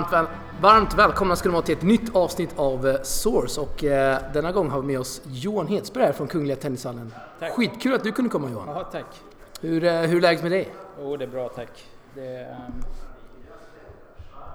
[0.00, 3.60] Ja, varmt, väl, varmt välkomna ska ni vara till ett nytt avsnitt av eh, Source
[3.60, 7.14] och eh, denna gång har vi med oss Johan Hedsberg här från Kungliga Tennishallen.
[7.38, 7.52] Tack.
[7.52, 8.68] Skitkul att du kunde komma Johan.
[8.68, 9.20] Jaha, tack.
[9.60, 10.68] Hur, eh, hur är läget med dig?
[11.00, 11.84] Jo, det är bra, tack.
[12.14, 12.72] Det, ehm,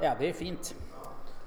[0.02, 0.76] ja, det är fint.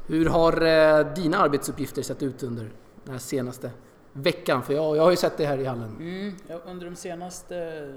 [0.07, 2.71] Hur har eh, dina arbetsuppgifter sett ut under
[3.05, 3.71] den här senaste
[4.13, 4.63] veckan?
[4.63, 5.97] För jag, jag har ju sett dig här i hallen.
[6.01, 7.89] Mm, ja, under de senaste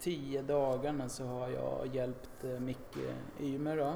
[0.00, 2.98] tio dagarna så har jag hjälpt eh, Micke
[3.40, 3.92] Ymer då,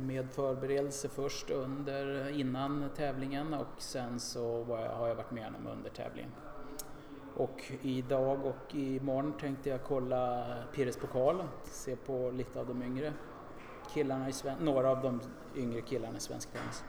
[0.00, 5.66] med förberedelse först under, innan tävlingen och sen så jag, har jag varit med honom
[5.66, 6.30] under tävlingen.
[7.36, 13.12] Och idag och imorgon tänkte jag kolla Pires pokal, se på lite av de yngre
[13.94, 15.20] killarna i sven- några av de
[15.56, 16.84] yngre killarna i svensk tennis.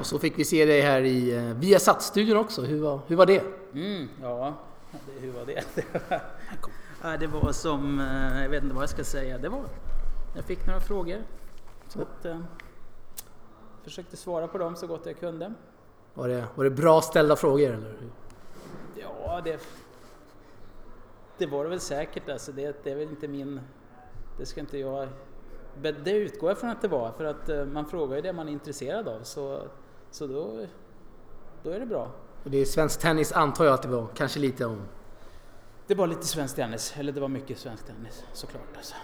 [0.00, 2.62] Och så fick vi se dig här i eh, Viasat-studion också.
[2.62, 3.42] Hur var, hur var det?
[3.74, 4.54] Mm, ja,
[4.90, 5.64] det, hur var det?
[5.74, 9.48] Det var, ja, det var som, eh, jag vet inte vad jag ska säga, det
[9.48, 9.64] var,
[10.36, 11.22] jag fick några frågor.
[11.92, 12.40] Så att, eh,
[13.82, 15.52] försökte svara på dem så gott jag kunde.
[16.14, 17.94] Var det, var det bra ställda frågor eller?
[18.96, 19.60] Ja, det,
[21.38, 22.52] det var det väl säkert alltså.
[22.52, 23.60] Det, det är väl inte min,
[24.38, 25.08] det ska inte jag,
[26.04, 28.48] det utgår jag från att det var för att eh, man frågar ju det man
[28.48, 29.62] är intresserad av så,
[30.10, 30.66] så då,
[31.62, 32.10] då är det bra.
[32.44, 34.82] Och det är svensk tennis antar jag att det var, kanske lite om.
[35.86, 38.94] Det var lite svensk tennis, eller det var mycket svensk tennis såklart alltså.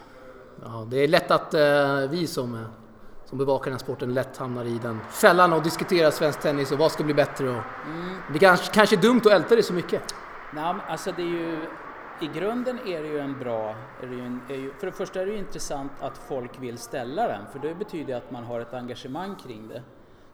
[0.62, 2.60] Ja, det är lätt att eh, vi som, eh,
[3.24, 6.78] som bevakar den här sporten lätt hamnar i den fällan och diskuterar svensk tennis och
[6.78, 7.48] vad ska bli bättre.
[7.50, 7.62] Och
[8.32, 10.14] Det kanske, kanske är dumt att älta det så mycket.
[10.54, 11.58] Nej, alltså det är ju,
[12.20, 15.20] i grunden är det ju en bra, är det en, är ju, för det första
[15.20, 18.60] är det ju intressant att folk vill ställa den, för det betyder att man har
[18.60, 19.82] ett engagemang kring det.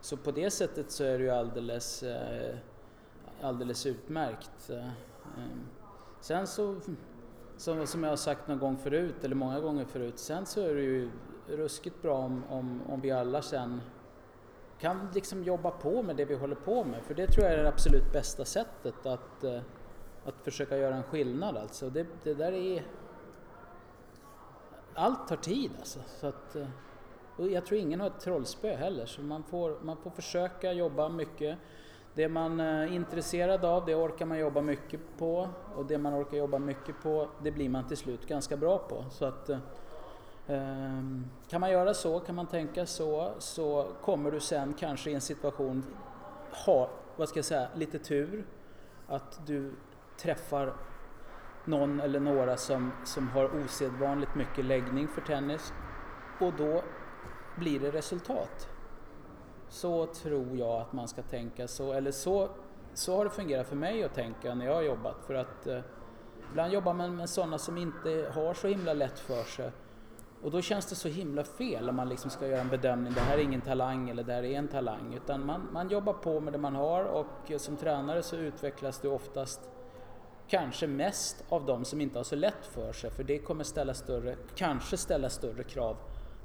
[0.00, 2.56] Så på det sättet så är det ju alldeles, eh,
[3.42, 4.70] alldeles utmärkt.
[4.70, 4.90] Eh, eh.
[6.20, 6.76] Sen så,
[7.56, 10.74] som, som jag har sagt någon gång förut, eller många gånger förut, sen så är
[10.74, 11.10] det ju
[11.48, 13.80] ruskigt bra om, om, om vi alla sen
[14.78, 17.62] kan liksom jobba på med det vi håller på med, för det tror jag är
[17.62, 19.60] det absolut bästa sättet att eh,
[20.24, 21.90] att försöka göra en skillnad alltså.
[21.90, 22.82] Det, det där är...
[24.94, 25.98] Allt tar tid alltså.
[26.06, 26.66] Så att, eh,
[27.36, 31.58] jag tror ingen har ett trollspö heller så man får, man får försöka jobba mycket.
[32.14, 36.36] Det man är intresserad av det orkar man jobba mycket på och det man orkar
[36.36, 39.04] jobba mycket på det blir man till slut ganska bra på.
[39.10, 39.58] Så att, eh,
[40.46, 45.14] ehm, kan man göra så, kan man tänka så, så kommer du sen kanske i
[45.14, 45.84] en situation
[46.66, 48.44] ha, vad ska jag säga, lite tur.
[49.06, 49.72] Att du
[50.18, 50.72] träffar
[51.64, 55.72] någon eller några som, som har osedvanligt mycket läggning för tennis
[56.40, 56.82] och då
[57.56, 58.73] blir det resultat.
[59.74, 62.48] Så tror jag att man ska tänka så, eller så,
[62.94, 65.16] så har det fungerat för mig att tänka när jag har jobbat.
[65.26, 65.78] För att eh,
[66.50, 69.70] ibland jobbar man med sådana som inte har så himla lätt för sig.
[70.42, 73.20] Och då känns det så himla fel om man liksom ska göra en bedömning, det
[73.20, 75.14] här är ingen talang eller det här är en talang.
[75.14, 79.00] Utan man, man jobbar på med det man har och eh, som tränare så utvecklas
[79.00, 79.60] du oftast
[80.48, 83.10] kanske mest av de som inte har så lätt för sig.
[83.10, 85.96] För det kommer ställa större, kanske ställa större krav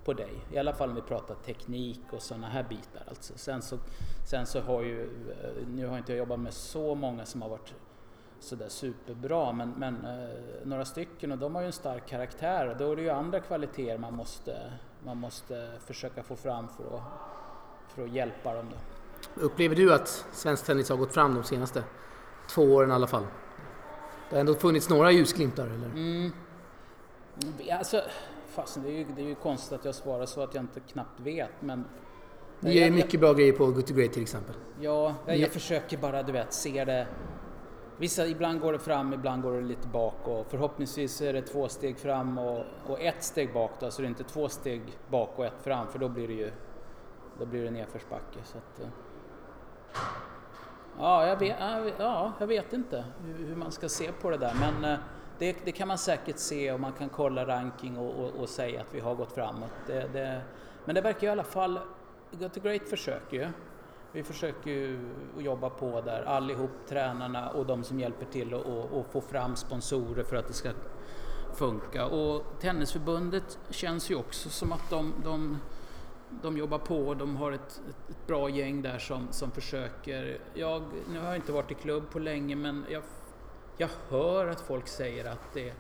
[0.05, 0.45] på dig.
[0.51, 3.03] I alla fall om vi pratar teknik och sådana här bitar.
[3.07, 3.33] Alltså.
[3.35, 3.77] Sen, så,
[4.25, 5.09] sen så har ju,
[5.67, 7.73] nu har inte jag jobbat med så många som har varit
[8.39, 10.29] sådär superbra men, men eh,
[10.63, 13.39] några stycken och de har ju en stark karaktär och då är det ju andra
[13.39, 14.71] kvaliteter man måste,
[15.05, 17.03] man måste försöka få fram för att,
[17.87, 18.65] för att hjälpa dem.
[18.69, 19.41] Då.
[19.41, 21.83] Upplever du att svensk tennis har gått fram de senaste
[22.49, 23.25] två åren i alla fall?
[24.29, 25.85] Det har ändå funnits några ljusglimtar eller?
[25.85, 26.31] Mm.
[27.71, 28.01] Alltså,
[28.61, 30.79] fasen, det, är ju, det är ju konstigt att jag svarar så att jag inte
[30.79, 31.85] knappt vet men
[32.59, 34.55] Ni gör ju mycket bra grejer på Good to Great till exempel.
[34.79, 35.41] Ja, jag, Ja.
[35.41, 37.07] jag försöker bara du vet se det.
[37.97, 41.67] Vissa, ibland går det fram, ibland går det lite bak och förhoppningsvis är det två
[41.67, 45.29] steg fram och, och ett steg bak då, så det är inte två steg bak
[45.35, 46.51] och ett fram för då blir det ju
[47.39, 48.39] då blir det nedförsbacke.
[48.43, 48.87] Så att, eh.
[50.99, 51.55] ja, jag vet,
[51.99, 54.99] ja, jag vet inte hur, hur man ska se på det där men eh,
[55.39, 58.81] det, det kan man säkert se och man kan kolla ranking och, och, och säga
[58.81, 59.71] att vi har gått framåt.
[59.87, 60.41] Det, det,
[60.85, 61.79] men det verkar i alla fall,
[62.31, 63.47] Got to Great försöker ju.
[64.11, 64.99] Vi försöker ju
[65.37, 69.55] jobba på där allihop, tränarna och de som hjälper till och, och, och få fram
[69.55, 70.69] sponsorer för att det ska
[71.55, 72.05] funka.
[72.05, 75.57] Och Tennisförbundet känns ju också som att de, de,
[76.41, 80.37] de jobbar på, de har ett, ett, ett bra gäng där som, som försöker.
[80.53, 83.03] Jag, nu har jag inte varit i klubb på länge men jag,
[83.79, 85.73] jag hör att folk säger att det,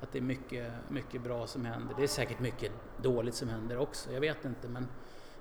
[0.00, 1.94] att det är mycket, mycket bra som händer.
[1.96, 2.72] Det är säkert mycket
[3.02, 4.88] dåligt som händer också, jag vet inte men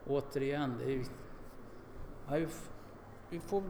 [0.08, 1.06] återigen, det är,
[2.28, 2.48] ja,
[3.30, 3.64] vi, får,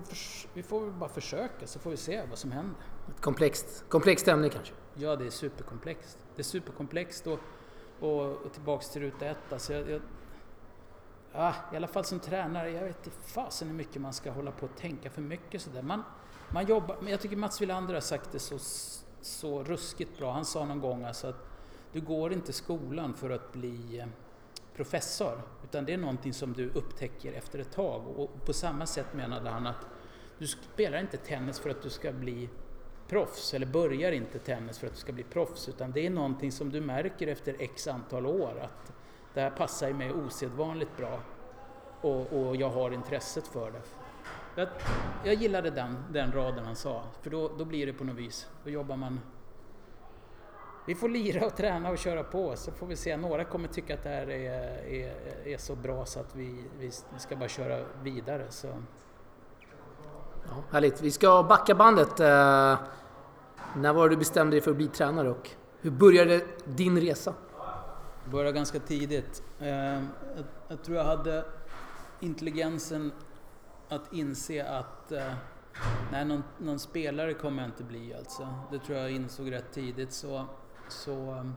[0.53, 2.75] vi får bara försöka så får vi se vad som händer.
[3.15, 4.73] Ett komplext, komplext ämne kanske.
[4.95, 6.17] Ja, det är superkomplext.
[6.35, 7.39] Det är superkomplext och,
[7.99, 9.53] och, och tillbaks till ruta ett.
[9.53, 10.01] Alltså jag, jag,
[11.33, 14.51] ah, i alla fall som tränare, jag vet inte fasen hur mycket man ska hålla
[14.51, 15.81] på och tänka för mycket sådär.
[15.81, 16.03] Man,
[16.49, 18.57] man jobbar, men jag tycker Mats Wilander har sagt det så,
[19.21, 20.31] så ruskigt bra.
[20.31, 21.49] Han sa någon gång alltså att
[21.91, 24.05] du går inte skolan för att bli eh,
[24.75, 28.07] professor, utan det är någonting som du upptäcker efter ett tag.
[28.07, 29.85] Och på samma sätt menade han att
[30.37, 32.49] du spelar inte tennis för att du ska bli
[33.07, 36.51] proffs, eller börjar inte tennis för att du ska bli proffs, utan det är någonting
[36.51, 38.93] som du märker efter x antal år att
[39.33, 41.19] det här passar ju mig osedvanligt bra
[42.01, 43.81] och, och jag har intresset för det.
[44.55, 44.67] Jag,
[45.23, 48.47] jag gillade den, den raden han sa, för då, då blir det på något vis,
[48.63, 49.19] då jobbar man
[50.85, 53.17] vi får lira och träna och köra på så får vi se.
[53.17, 56.91] Några kommer tycka att det här är, är, är så bra så att vi, vi
[57.17, 58.45] ska bara köra vidare.
[58.49, 58.67] Så.
[60.49, 61.01] Ja, härligt.
[61.01, 62.19] Vi ska backa bandet.
[62.19, 62.79] Eh,
[63.75, 65.49] när var det du bestämde dig för att bli tränare och
[65.81, 67.33] hur började din resa?
[68.31, 69.43] Började ganska tidigt.
[69.59, 70.01] Eh, jag,
[70.67, 71.45] jag tror jag hade
[72.19, 73.11] intelligensen
[73.89, 75.33] att inse att eh,
[76.11, 78.47] nej, någon, någon, spelare kommer jag inte bli alltså.
[78.71, 80.13] Det tror jag insåg rätt tidigt.
[80.13, 80.45] Så,
[80.89, 81.53] så, ehm,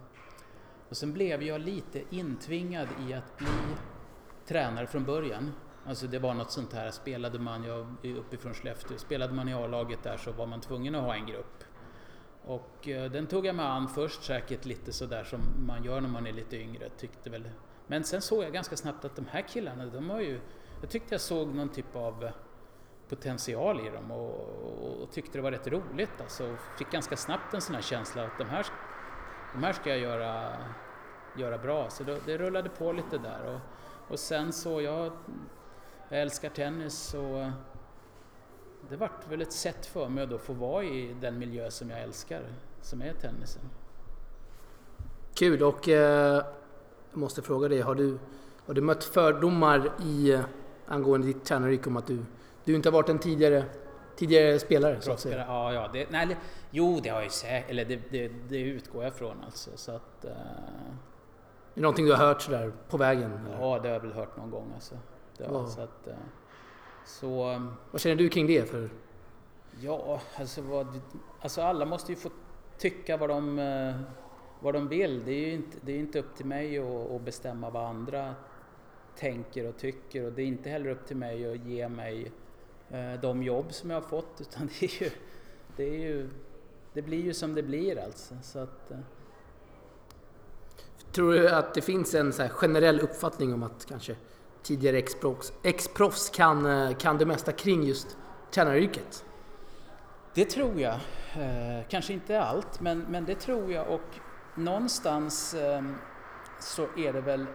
[0.89, 3.47] och sen blev jag lite intvingad i att bli
[4.47, 5.53] tränare från början.
[5.87, 9.55] Alltså det var något sånt här, spelade man, jag är uppifrån Skellefteå, spelade man i
[9.55, 11.65] A-laget där så var man tvungen att ha en grupp.
[12.47, 16.09] Och eh, den tog jag mig an först säkert lite sådär som man gör när
[16.09, 17.51] man är lite yngre, tyckte väl.
[17.87, 20.41] Men sen såg jag ganska snabbt att de här killarna, de har ju,
[20.81, 22.29] jag tyckte jag såg någon typ av
[23.09, 24.31] potential i dem och,
[24.65, 26.57] och, och tyckte det var rätt roligt alltså.
[26.79, 28.67] Fick ganska snabbt en sån här känsla att de här,
[29.55, 30.53] de här ska jag göra,
[31.37, 31.91] göra bra.
[31.91, 33.55] Så det, det rullade på lite där.
[33.55, 33.61] Och,
[34.13, 35.13] och sen så, jag
[36.09, 37.47] jag älskar tennis och
[38.91, 42.01] det vart väl ett sätt för mig att få vara i den miljö som jag
[42.01, 42.43] älskar,
[42.83, 43.63] som är tennisen.
[45.35, 46.45] Kul och eh,
[47.11, 48.19] jag måste fråga dig, har du,
[48.67, 50.39] har du mött fördomar i,
[50.87, 52.25] angående ditt tränaryrke om att du,
[52.65, 53.65] du inte har varit en tidigare,
[54.17, 55.01] tidigare spelare?
[55.01, 55.45] Så att säga?
[55.49, 56.37] Ja, ja det, nej,
[56.71, 59.71] jo det har jag säkert, eller det, det, det, utgår jag från alltså.
[59.75, 63.33] Så att, eh, är det någonting du har hört sådär på vägen?
[63.33, 63.61] Eller?
[63.61, 64.95] Ja, det har jag väl hört någon gång alltså.
[65.39, 65.67] Det, wow.
[65.67, 66.15] så att, eh,
[67.07, 68.71] så, vad känner du kring det?
[68.71, 68.91] För?
[69.81, 71.01] Ja, alltså, vad,
[71.41, 72.31] alltså alla måste ju få
[72.79, 74.01] tycka vad de, eh,
[74.61, 75.25] vad de vill.
[75.25, 78.35] Det är ju inte, det är inte upp till mig att, att bestämma vad andra
[79.17, 82.33] tänker och tycker och det är inte heller upp till mig att ge mig
[82.91, 85.11] eh, de jobb som jag har fått utan det är ju,
[85.77, 86.29] det, är ju,
[86.93, 88.35] det blir ju som det blir alltså.
[88.43, 88.93] Så att,
[91.13, 94.17] Tror du att det finns en generell uppfattning om att kanske
[94.67, 95.03] tidigare
[95.63, 98.19] ex-proffs kan, eh, kan det mesta kring just
[98.51, 99.25] tränaryrket?
[100.35, 100.95] Det tror jag.
[101.35, 104.21] Eh, kanske inte allt, men, men det tror jag och
[104.55, 105.83] någonstans eh,
[106.61, 107.47] så är det väl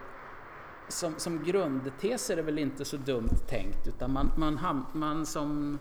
[0.87, 5.79] som, som grundtes är det väl inte så dumt tänkt utan man, man, man som,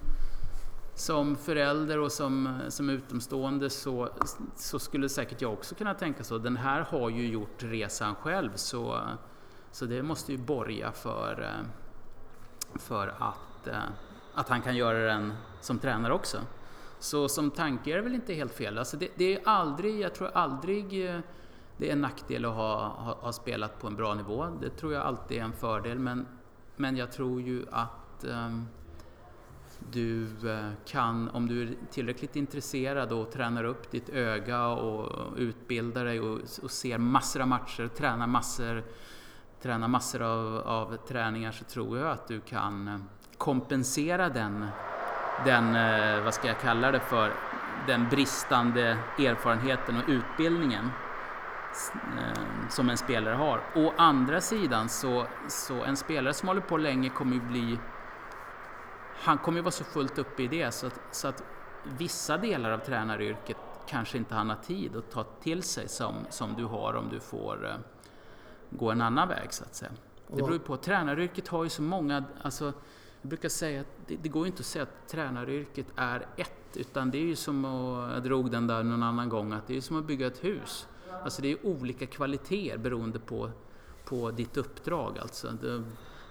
[0.95, 4.09] som förälder och som, som utomstående så,
[4.57, 6.39] så skulle säkert jag också kunna tänka så.
[6.39, 9.01] Den här har ju gjort resan själv så
[9.73, 11.67] så det måste ju borga för, eh,
[12.79, 13.83] för att, eh,
[14.35, 16.39] att han kan göra den som tränare också.
[16.99, 18.79] Så som tanke är det väl inte helt fel.
[18.79, 21.21] Alltså det, det är aldrig, jag tror aldrig eh,
[21.77, 24.47] det är en nackdel att ha, ha, ha, spelat på en bra nivå.
[24.61, 25.99] Det tror jag alltid är en fördel.
[25.99, 26.27] Men,
[26.77, 28.67] men jag tror ju att um,
[29.93, 30.29] du
[30.87, 36.41] kan, om du är tillräckligt intresserad och tränar upp ditt öga och utbildar dig och,
[36.63, 38.85] och ser massor av matcher, tränar massor
[39.63, 42.99] tränar massor av, av träningar så tror jag att du kan eh,
[43.39, 44.67] kompensera den,
[45.45, 47.33] den, eh, vad ska jag kalla det för,
[47.87, 50.91] den bristande erfarenheten och utbildningen
[51.95, 53.61] eh, som en spelare har.
[53.77, 57.79] Å andra sidan så, så en spelare som håller på länge kommer ju bli
[59.23, 61.43] han kommer ju vara så fullt uppe i det så att, så att
[61.85, 66.55] vissa delar av tränaryrket kanske inte han har tid att ta till sig som, som
[66.55, 67.81] du har om du får
[68.71, 69.91] gå en annan väg så att säga.
[70.29, 70.77] Det beror ju på.
[70.77, 72.65] Tränaryrket har ju så många, alltså
[73.23, 76.77] jag brukar säga att det, det går ju inte att säga att tränaryrket är ett,
[76.77, 79.77] utan det är ju som att, jag drog den där någon annan gång, att det
[79.77, 80.87] är som att bygga ett hus.
[81.25, 83.51] Alltså det är olika kvaliteter beroende på,
[84.05, 85.51] på ditt uppdrag alltså.
[85.51, 85.85] Det,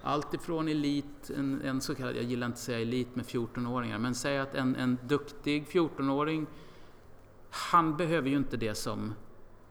[0.03, 3.99] allt ifrån elit, en, en så kallad, jag gillar inte att säga elit med 14-åringar,
[3.99, 6.47] men säg att en, en duktig 14-åring,
[7.49, 9.13] han behöver ju inte det som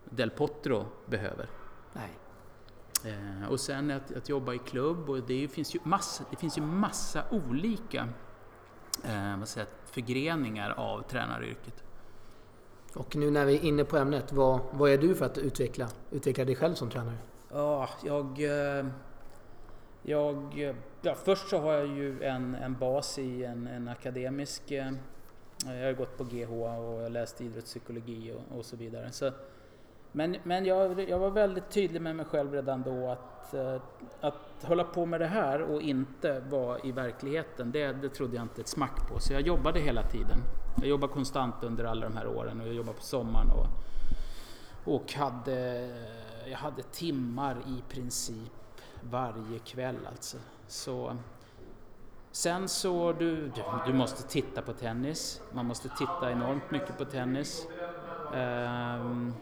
[0.04, 1.48] Del Potro behöver.
[1.92, 2.18] Nej.
[3.04, 6.58] Eh, och sen att, att, jobba i klubb och det finns ju massa, det finns
[6.58, 8.08] ju massa olika
[9.04, 11.84] eh, vad säger, förgreningar av tränaryrket.
[12.94, 15.88] Och nu när vi är inne på ämnet, vad, vad är du för att utveckla,
[16.10, 17.16] utveckla dig själv som tränare?
[17.52, 18.86] Ja, jag, eh,
[20.02, 24.70] Jag, ja, först så har jag ju en, en bas i en, en akademisk...
[24.70, 24.92] Eh,
[25.66, 29.12] jag har gått på GH och jag läst idrottspsykologi och, och så vidare.
[29.12, 29.32] Så,
[30.12, 33.80] men men jag, jag var väldigt tydlig med mig själv redan då att, eh,
[34.20, 38.44] att hålla på med det här och inte vara i verkligheten, det, det trodde jag
[38.44, 39.20] inte ett smack på.
[39.20, 40.38] Så jag jobbade hela tiden.
[40.76, 43.66] Jag jobbade konstant under alla de här åren och jag jobbade på sommaren och,
[44.94, 45.88] och hade,
[46.46, 48.52] jag hade timmar i princip
[49.00, 50.36] varje kväll alltså.
[50.66, 51.16] Så,
[52.32, 55.42] sen så, du, du, du måste titta på tennis.
[55.52, 57.66] Man måste titta enormt mycket på tennis.
[58.34, 59.34] Um,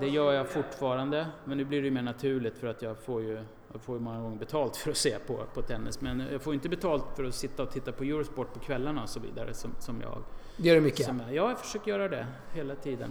[0.00, 3.38] det gör jag fortfarande, men nu blir det mer naturligt för att jag får ju,
[3.72, 6.00] jag får ju många gånger betalt för att se på, på tennis.
[6.00, 9.08] Men jag får inte betalt för att sitta och titta på Eurosport på kvällarna och
[9.08, 10.18] så vidare som, som jag...
[10.56, 11.06] Det gör du mycket?
[11.06, 13.10] Som jag, ja, jag försöker göra det hela tiden.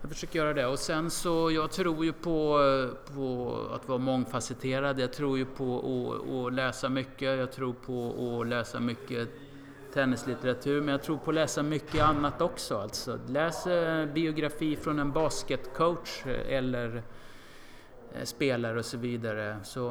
[0.00, 2.58] Jag försöker göra det och sen så, jag tror ju på,
[3.14, 5.00] på att vara mångfacetterad.
[5.00, 7.38] Jag tror ju på att, att läsa mycket.
[7.38, 9.28] Jag tror på att läsa mycket
[9.92, 12.78] tennislitteratur, men jag tror på att läsa mycket annat också.
[12.78, 17.02] Alltså, läs eh, biografi från en basketcoach eh, eller
[18.12, 19.60] eh, spelare och så vidare.
[19.64, 19.88] Så,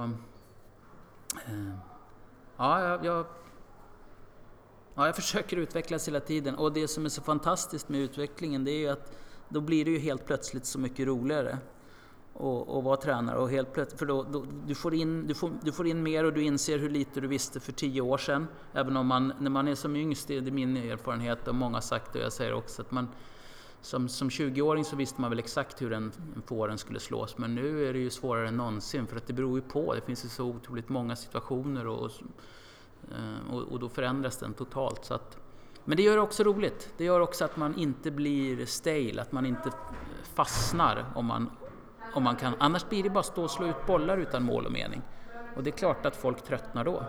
[1.45, 1.71] eh,
[2.57, 3.25] ja, jag, jag,
[4.95, 8.71] ja, jag försöker utvecklas hela tiden och det som är så fantastiskt med utvecklingen det
[8.71, 9.17] är ju att
[9.49, 11.57] då blir det ju helt plötsligt så mycket roligare
[12.37, 13.37] och, och vara tränare.
[13.37, 16.23] Och helt plötsligt, för då, då, du, får in, du, får, du får in mer
[16.23, 18.47] och du inser hur lite du visste för tio år sedan.
[18.73, 21.81] Även om man, när man är som yngst, det är min erfarenhet och många har
[21.81, 23.07] sagt det och jag säger också att man
[23.81, 27.55] som, som 20-åring så visste man väl exakt hur en, en fåren skulle slås men
[27.55, 29.93] nu är det ju svårare än någonsin för att det beror ju på.
[29.93, 32.11] Det finns ju så otroligt många situationer och, och,
[33.11, 35.05] eh, och då förändras den totalt.
[35.05, 35.37] Så att,
[35.85, 36.93] men det gör det också roligt.
[36.97, 39.71] Det gör också att man inte blir stale, att man inte
[40.35, 41.49] fastnar om man
[42.13, 42.53] om man kan.
[42.59, 45.01] Annars blir det bara stå och slå ut bollar utan mål och mening.
[45.55, 47.03] Och det är klart att folk tröttnar då.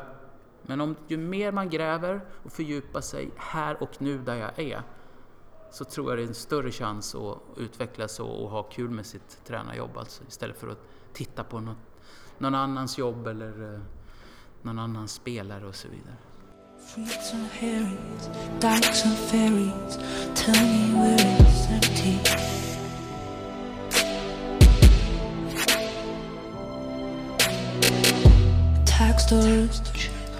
[0.62, 4.82] Men om, ju mer man gräver och fördjupar sig här och nu där jag är
[5.70, 9.06] så tror jag det är en större chans att utvecklas och, och ha kul med
[9.06, 11.76] sitt tränarjobb alltså, istället för att titta på något,
[12.38, 13.80] någon annans jobb eller uh,
[14.62, 16.16] någon annans spelare och så vidare.
[16.94, 19.98] Freaks and berries, dykes and fairies,
[20.34, 22.67] tell me where it's empty.
[29.18, 29.80] Stars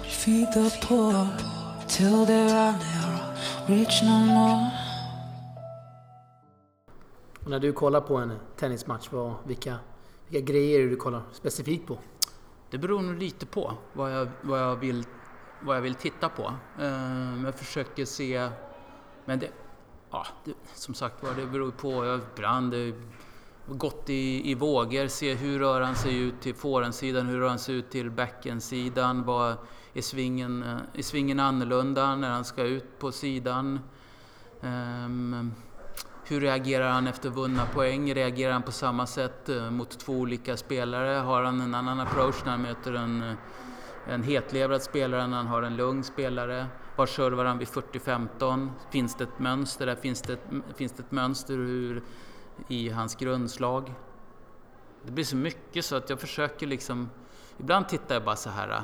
[0.03, 1.27] feed the poor
[1.87, 3.19] till there are never
[3.67, 4.71] rich no more.
[7.43, 9.77] Och när du kollar på en tennismatch, vad, vilka,
[10.27, 11.97] vilka grejer du kollar specifikt på?
[12.69, 15.05] Det beror nog lite på vad jag, vad jag, vill,
[15.61, 16.53] vad jag vill titta på.
[16.79, 18.49] Uh, jag försöker se...
[19.25, 19.49] Men det,
[20.11, 22.05] ja, det, som sagt var, det beror på.
[22.05, 22.73] Jag, ibland
[23.77, 27.59] gått i, i vågor, se hur rör han sig ut till forehandsidan, hur rör han
[27.59, 29.55] sig ut till backhandsidan, vad
[29.93, 33.79] är svingen, eh, är svingen annorlunda när han ska ut på sidan?
[34.61, 35.53] Um,
[36.29, 38.13] hur reagerar han efter vunna poäng?
[38.13, 41.19] Reagerar han på samma sätt eh, mot två olika spelare?
[41.19, 43.35] Har han en annan approach när han möter en, eh,
[44.07, 46.65] en hetlevrad spelare än när han har en lugn spelare?
[46.95, 48.69] Var servar han vid 40-15?
[48.91, 49.95] Finns det ett mönster där?
[49.95, 50.37] Finns det
[50.75, 52.03] finns det ett mönster hur
[52.67, 53.93] i hans grundslag.
[55.05, 57.09] Det blir så mycket så att jag försöker liksom...
[57.57, 58.83] Ibland tittar jag bara så här,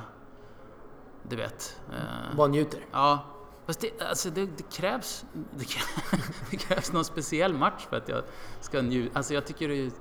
[1.30, 1.82] du vet.
[1.92, 2.86] Eh, bara njuter?
[2.92, 3.26] Ja.
[3.66, 5.66] Fast det, alltså det, det, krävs, det,
[6.52, 8.24] det, krävs någon speciell match för att jag
[8.62, 9.18] ska njuta.
[9.18, 9.92] Alltså jag tycker det,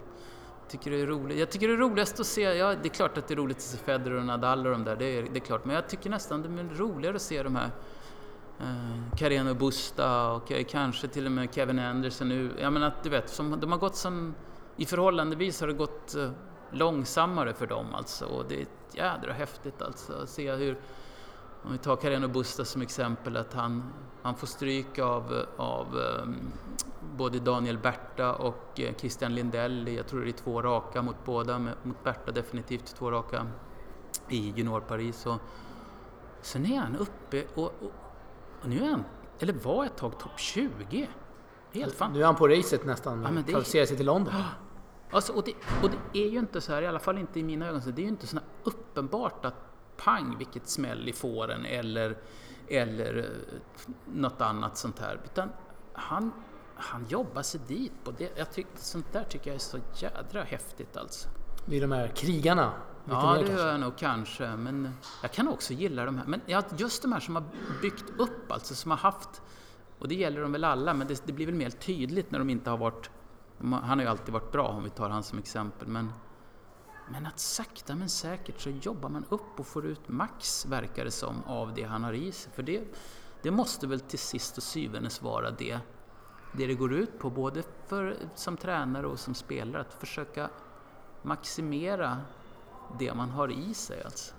[0.68, 1.38] tycker det är roligt.
[1.38, 3.56] Jag tycker det är roligast att se, ja det är klart att det är roligt
[3.56, 5.64] att se Federer och Nadal och de där, det är, det är klart.
[5.64, 7.70] Men jag tycker nästan det är roligare att se de här
[8.60, 12.50] Eh, Careno Carreno Busta och eh, kanske till och med Kevin Anderson nu.
[12.60, 14.34] Jag menar att du vet, som, de har gått som,
[14.76, 16.30] i förhållandevis har det gått eh,
[16.70, 20.78] långsammare för dem alltså och det är jädra häftigt alltså att se hur,
[21.62, 23.92] om vi tar Carreno Busta som exempel, att han,
[24.22, 26.52] han får stryk av, av um,
[27.16, 32.04] både Daniel Berta och Christian Lindell, jag tror det är två raka mot båda, mot
[32.04, 33.46] Berta definitivt två raka
[34.28, 35.26] i Junior Paris.
[36.40, 38.03] Sen är han uppe och, och,
[38.64, 39.04] och nu är han,
[39.38, 41.08] eller var ett tag, topp 20.
[41.72, 42.12] Helt fan.
[42.12, 44.34] Nu är han på racet nästan, ja, men kvalificerar sig till London.
[45.10, 45.52] Alltså, och, det,
[45.82, 47.90] och det är ju inte så här, i alla fall inte i mina ögon, så
[47.90, 49.54] det är ju inte så uppenbart att
[49.96, 52.18] pang vilket smäll i fåren eller,
[52.68, 55.20] eller eh, något annat sånt här.
[55.24, 55.48] Utan
[55.92, 56.32] han,
[56.74, 57.92] han jobbar sig dit.
[58.04, 58.32] På det.
[58.36, 61.28] Jag tyck, sånt där tycker jag är så jädra häftigt alltså.
[61.66, 62.72] Det är de här krigarna
[63.08, 64.56] ja, det gör jag nog kanske.
[64.56, 66.26] Men jag kan också gilla de här.
[66.26, 66.40] Men
[66.76, 67.44] just de här som har
[67.82, 69.42] byggt upp, alltså som har haft,
[69.98, 72.50] och det gäller de väl alla, men det, det blir väl mer tydligt när de
[72.50, 73.10] inte har varit,
[73.60, 76.12] han har ju alltid varit bra om vi tar han som exempel, men
[77.10, 81.10] Men att sakta men säkert så jobbar man upp och får ut max, verkar det
[81.10, 82.52] som, av det han har i sig.
[82.52, 82.82] För det,
[83.42, 85.78] det måste väl till sist och syvende vara det,
[86.52, 90.50] det det går ut på, både för, som tränare och som spelare, att försöka
[91.22, 92.20] maximera
[92.98, 94.02] det man har i sig.
[94.04, 94.34] Alltså.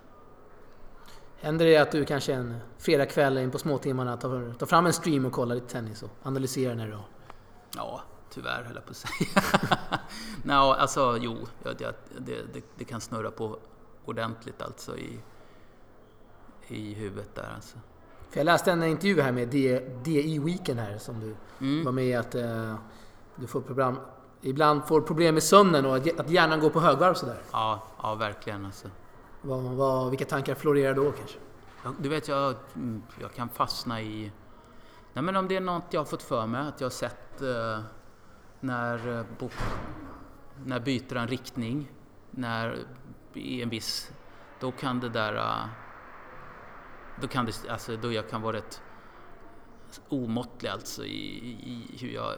[1.37, 5.25] Händer det att du kanske en fredagkväll in på småtimmarna tar, tar fram en stream
[5.25, 7.05] och kollar lite tennis och analyserar när du har?
[7.75, 9.43] Ja, tyvärr höll jag på att säga.
[10.43, 13.59] Nej, alltså jo, det, det, det, kan snurra på
[14.05, 15.19] ordentligt alltså i,
[16.67, 17.77] i huvudet där alltså.
[18.29, 19.47] För jag läste en intervju här med
[20.03, 21.35] DI Weekend här som du
[21.65, 21.85] mm.
[21.85, 22.75] var med i att uh,
[23.35, 23.97] du får problem,
[24.41, 27.41] ibland får problem med sömnen och att hjärnan går på högvarv sådär.
[27.51, 28.87] Ja, ja verkligen alltså.
[29.41, 31.37] Vad, vad, vilka tankar florerar då kanske?
[31.99, 34.31] Du vet, jag, mm, jag kan fastna i...
[35.13, 37.41] Nej, men om det är något jag har fått för mig, att jag har sett
[37.41, 37.79] uh,
[38.59, 39.51] när, uh, bok,
[40.65, 41.91] när byter en riktning,
[42.31, 42.79] när
[43.33, 44.11] i en viss...
[44.59, 45.35] Då kan det där...
[45.35, 45.65] Uh,
[47.21, 48.81] då kan det, alltså, då jag kan vara rätt
[50.09, 52.33] omåttlig alltså i, i hur jag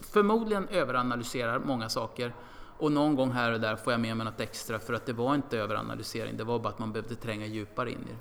[0.00, 2.34] förmodligen överanalyserar många saker
[2.78, 5.12] och någon gång här och där får jag med mig något extra för att det
[5.12, 8.18] var inte överanalysering, det var bara att man behövde tränga djupare in i det.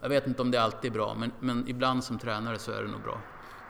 [0.00, 2.82] Jag vet inte om det alltid är bra, men, men ibland som tränare så är
[2.82, 3.20] det nog bra.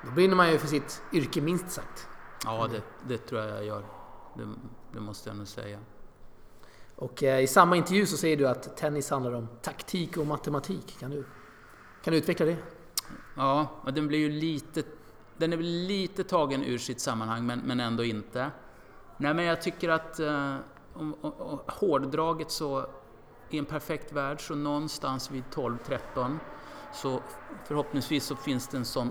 [0.05, 2.09] Då brinner man ju för sitt yrke minst sagt.
[2.45, 3.85] Ja, det, det tror jag jag gör.
[4.37, 4.49] Det,
[4.93, 5.79] det måste jag nog säga.
[6.97, 10.97] Och eh, i samma intervju så säger du att tennis handlar om taktik och matematik.
[11.01, 11.25] Kan du,
[12.05, 12.57] kan du utveckla det?
[13.37, 14.83] Ja, den blir ju lite...
[15.38, 18.51] Den är väl lite tagen ur sitt sammanhang, men, men ändå inte.
[19.16, 20.57] Nej, men jag tycker att eh,
[20.95, 22.87] om, om, om, hårdraget så
[23.51, 26.38] i en perfekt värld så någonstans vid 12-13
[26.92, 27.21] så
[27.64, 29.11] förhoppningsvis så finns det en sån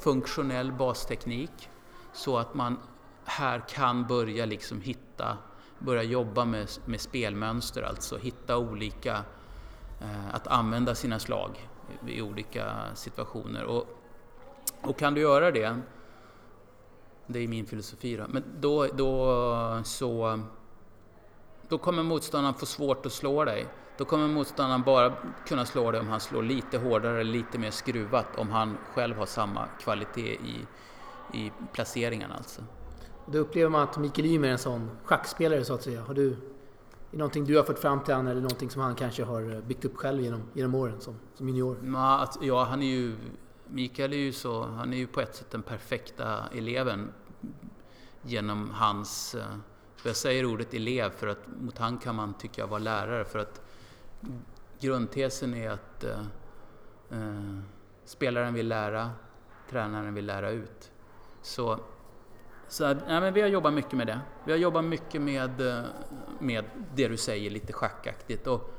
[0.00, 1.70] funktionell basteknik
[2.12, 2.78] så att man
[3.24, 5.36] här kan börja liksom hitta,
[5.78, 9.24] börja jobba med, med spelmönster, alltså hitta olika,
[10.00, 11.68] eh, att använda sina slag
[12.06, 13.64] i olika situationer.
[13.64, 14.00] Och,
[14.82, 15.80] och kan du göra det
[17.26, 18.24] det är min filosofi då.
[18.28, 20.40] Men då, då så...
[21.68, 23.66] Då kommer motståndaren få svårt att slå dig.
[23.98, 25.12] Då kommer motståndaren bara
[25.46, 28.26] kunna slå dig om han slår lite hårdare lite mer skruvat.
[28.36, 30.66] Om han själv har samma kvalitet i,
[31.32, 32.62] i placeringen alltså.
[33.26, 36.02] Då upplever man att Mikael Ymer är en sån schackspelare så att säga.
[36.02, 36.36] Har du, är
[37.10, 39.84] det någonting du har fått fram till honom eller någonting som han kanske har byggt
[39.84, 41.76] upp själv genom, genom åren som, som junior?
[42.40, 43.16] Ja, han är ju
[43.74, 47.12] Mikael är ju så, han är ju på ett sätt den perfekta eleven
[48.22, 49.56] genom hans, eh,
[50.04, 53.38] jag säger ordet elev för att mot han kan man tycka jag vara lärare för
[53.38, 53.60] att
[54.80, 56.20] grundtesen är att eh,
[57.10, 57.58] eh,
[58.04, 59.10] spelaren vill lära,
[59.70, 60.90] tränaren vill lära ut.
[61.42, 61.80] Så,
[62.68, 64.20] så ja, men vi har jobbat mycket med det.
[64.44, 65.84] Vi har jobbat mycket med, eh,
[66.38, 68.46] med det du säger, lite schackaktigt.
[68.46, 68.74] Och,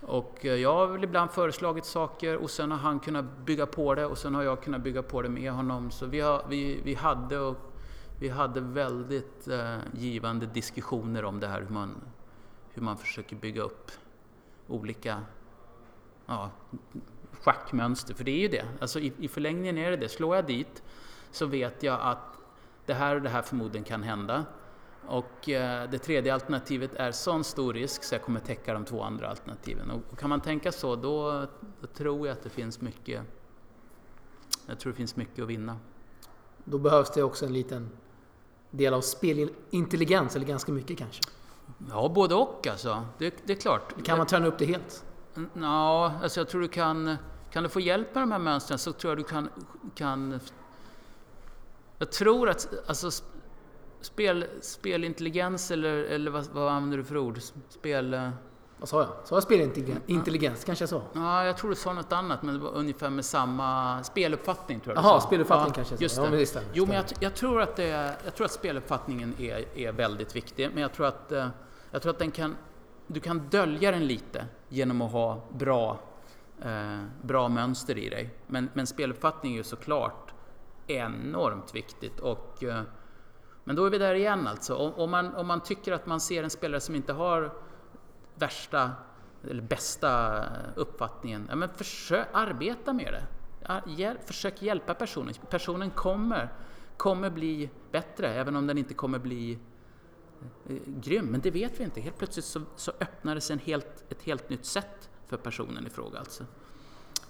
[0.00, 3.94] och eh, jag har väl ibland föreslagit saker och sen har han kunnat bygga på
[3.94, 5.90] det och sen har jag kunnat bygga på det med honom.
[5.90, 7.56] Så vi, har, vi, vi hade och
[8.20, 11.96] vi hade väldigt eh, givande diskussioner om det här hur man,
[12.74, 13.90] hur man försöker bygga upp
[14.68, 15.20] olika
[16.26, 16.50] ja,
[17.32, 18.14] schackmönster.
[18.14, 20.08] För det är ju det, alltså i, i förlängningen är det det.
[20.08, 20.82] Slår jag dit
[21.30, 22.38] så vet jag att
[22.86, 24.44] det här och det här förmodligen kan hända.
[25.06, 29.02] Och eh, det tredje alternativet är sån stor risk så jag kommer täcka de två
[29.02, 29.90] andra alternativen.
[29.90, 31.46] Och kan man tänka så då,
[31.80, 33.22] då tror jag att det finns mycket
[34.68, 35.76] jag tror det finns mycket att vinna.
[36.64, 37.90] Då behövs det också en liten
[38.70, 41.22] del av spelintelligens, eller ganska mycket kanske?
[41.90, 43.06] Ja, både och alltså.
[43.18, 44.04] Det, det är klart.
[44.04, 45.04] Kan man träna upp det helt?
[45.54, 47.16] Ja, alltså jag tror du kan...
[47.50, 49.48] Kan du få hjälp med de här mönstren så tror jag du kan...
[49.94, 50.40] kan
[51.98, 53.24] jag tror att alltså,
[54.00, 57.38] spel, spelintelligens eller, eller vad, vad använder du för ord?
[57.68, 58.30] Spel...
[58.78, 59.08] Vad sa jag?
[59.24, 60.64] Sa jag spelintelligens?
[60.64, 61.02] Kanske jag sa?
[61.12, 64.80] Ja, jag tror du sa något annat, men det var ungefär med samma speluppfattning.
[64.80, 66.02] tror jag Jaha, speluppfattning ja, kanske jag sa.
[66.02, 66.22] Just det.
[66.22, 69.34] Ja, men det stämmer, jo, men jag, jag, tror att det, jag tror att speluppfattningen
[69.38, 71.48] är, är väldigt viktig, men jag tror att, eh,
[71.90, 72.56] jag tror att den kan,
[73.06, 75.98] du kan dölja den lite genom att ha bra,
[76.62, 78.34] eh, bra mönster i dig.
[78.46, 80.32] Men, men speluppfattning är ju såklart
[80.86, 82.20] enormt viktigt.
[82.20, 82.82] Och, eh,
[83.68, 84.74] men då är vi där igen alltså.
[84.74, 87.52] Om, om, man, om man tycker att man ser en spelare som inte har
[88.34, 88.92] värsta
[89.50, 94.16] eller bästa uppfattningen, ja, men försök arbeta med det.
[94.24, 95.34] Försök hjälpa personen.
[95.50, 96.52] Personen kommer,
[96.96, 99.58] kommer bli bättre, även om den inte kommer bli
[100.68, 101.26] eh, grym.
[101.26, 102.00] Men det vet vi inte.
[102.00, 105.86] Helt plötsligt så, så öppnar det sig en helt, ett helt nytt sätt för personen
[105.86, 106.18] i fråga.
[106.18, 106.44] Alltså.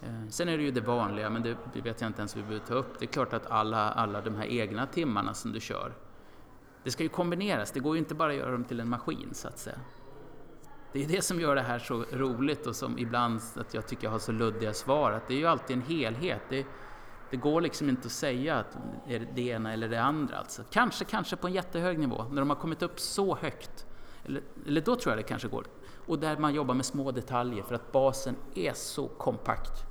[0.03, 2.67] Eh, sen är det ju det vanliga, men det vet jag inte ens vi behöver
[2.67, 2.99] ta upp.
[2.99, 5.93] Det är klart att alla, alla de här egna timmarna som du kör,
[6.89, 7.71] det ska ju kombineras.
[7.71, 9.79] Det går ju inte bara att göra dem till en maskin så att säga.
[10.93, 14.05] det är det som gör det här så roligt och som ibland att jag tycker
[14.05, 15.13] jag har så luddiga svar.
[15.13, 16.43] Att det är ju alltid en helhet.
[16.49, 16.67] Det,
[17.31, 20.37] det går liksom inte att säga att det är det ena eller det andra.
[20.37, 20.63] Alltså.
[20.71, 23.87] Kanske, kanske på en jättehög nivå, när de har kommit upp så högt.
[24.25, 25.67] Eller, eller då tror jag det kanske går.
[26.07, 29.88] Och där man jobbar med små detaljer för att basen är så kompakt.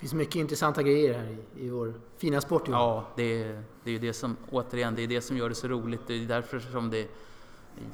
[0.00, 2.68] Det finns mycket intressanta grejer här i, i vår fina sport.
[2.68, 2.72] Ju.
[2.72, 5.54] Ja, det är, det är ju det som, återigen, det är det som gör det
[5.54, 6.00] så roligt.
[6.06, 7.06] Det är därför som det är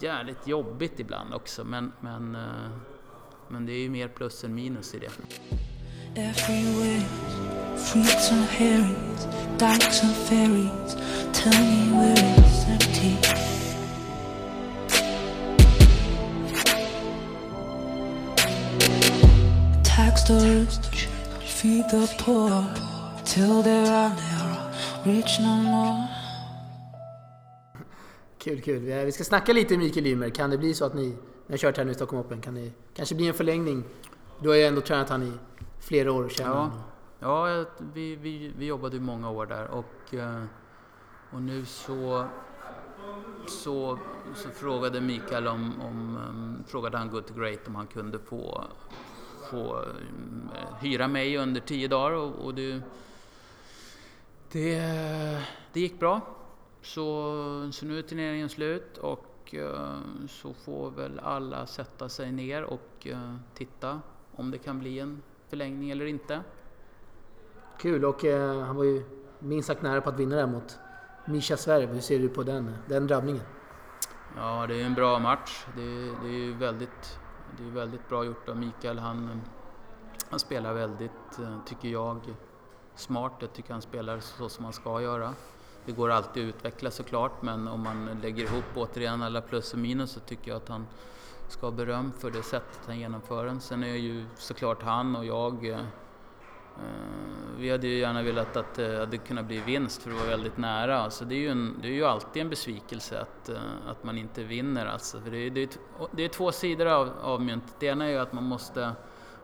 [0.01, 1.65] jävligt jobbigt ibland också.
[1.65, 2.41] Men, men, eh,
[3.49, 5.11] men det är ju mer plus än minus i det.
[19.97, 20.31] Tax
[21.67, 22.65] feed the poor,
[23.25, 24.53] till there are never
[25.05, 26.09] rich no more.
[28.39, 28.81] Kul, kul.
[28.81, 30.31] Vi ska snacka lite Mikael Ymer.
[30.31, 32.55] Kan det bli så att ni, när ni kört här nu i Stockholm Open, kan
[32.55, 33.85] det kanske bli en förlängning?
[34.41, 35.33] Du har ju ändå tränat han i
[35.81, 36.71] flera år känner ja.
[37.21, 40.43] Ja, vi, vi, vi jobbade ju många år där och, eh,
[41.33, 42.27] och nu så,
[43.49, 43.99] så,
[44.35, 48.65] så frågade Mikael om, om um, frågade han Good to Great om han kunde få,
[49.47, 52.81] få um, hyra mig under tio dagar och, och det,
[54.53, 54.81] det,
[55.73, 56.21] det gick bra.
[56.83, 62.63] Så, så nu är turneringen slut och uh, så får väl alla sätta sig ner
[62.63, 64.01] och uh, titta
[64.37, 66.41] om det kan bli en förlängning eller inte.
[67.79, 68.23] Kul och
[68.67, 69.03] han var ju
[69.39, 70.79] minst sagt nära på att vinna där mot
[71.25, 71.93] Mischa Sverv.
[71.93, 73.43] Hur ser du på den, den drabbningen?
[74.37, 75.67] Ja, det är en bra match.
[75.77, 75.83] Det,
[76.23, 77.19] det är ju väldigt,
[77.59, 78.99] det är väldigt bra gjort av Mikael.
[78.99, 79.37] Han, eh,
[80.31, 82.21] han spelar väldigt, eh, tycker jag,
[82.95, 83.33] smart.
[83.39, 85.35] Jag tycker han spelar så som man ska göra.
[85.85, 89.79] Det går alltid att utveckla såklart men om man lägger ihop återigen alla plus och
[89.79, 90.87] minus så tycker jag att han
[91.49, 93.61] ska ha beröm för det sättet han genomför den.
[93.61, 95.81] Sen är ju såklart han och jag eh,
[96.79, 100.17] Eh, vi hade ju gärna velat att eh, det hade kunnat bli vinst för det
[100.17, 100.99] var väldigt nära.
[100.99, 103.59] Alltså det, är ju en, det är ju alltid en besvikelse att, eh,
[103.89, 104.87] att man inte vinner.
[104.87, 105.21] Alltså.
[105.21, 105.69] För det, är, det, är,
[106.13, 107.75] det är två sidor av, av myntet.
[107.79, 108.93] Det ena är ju att man måste,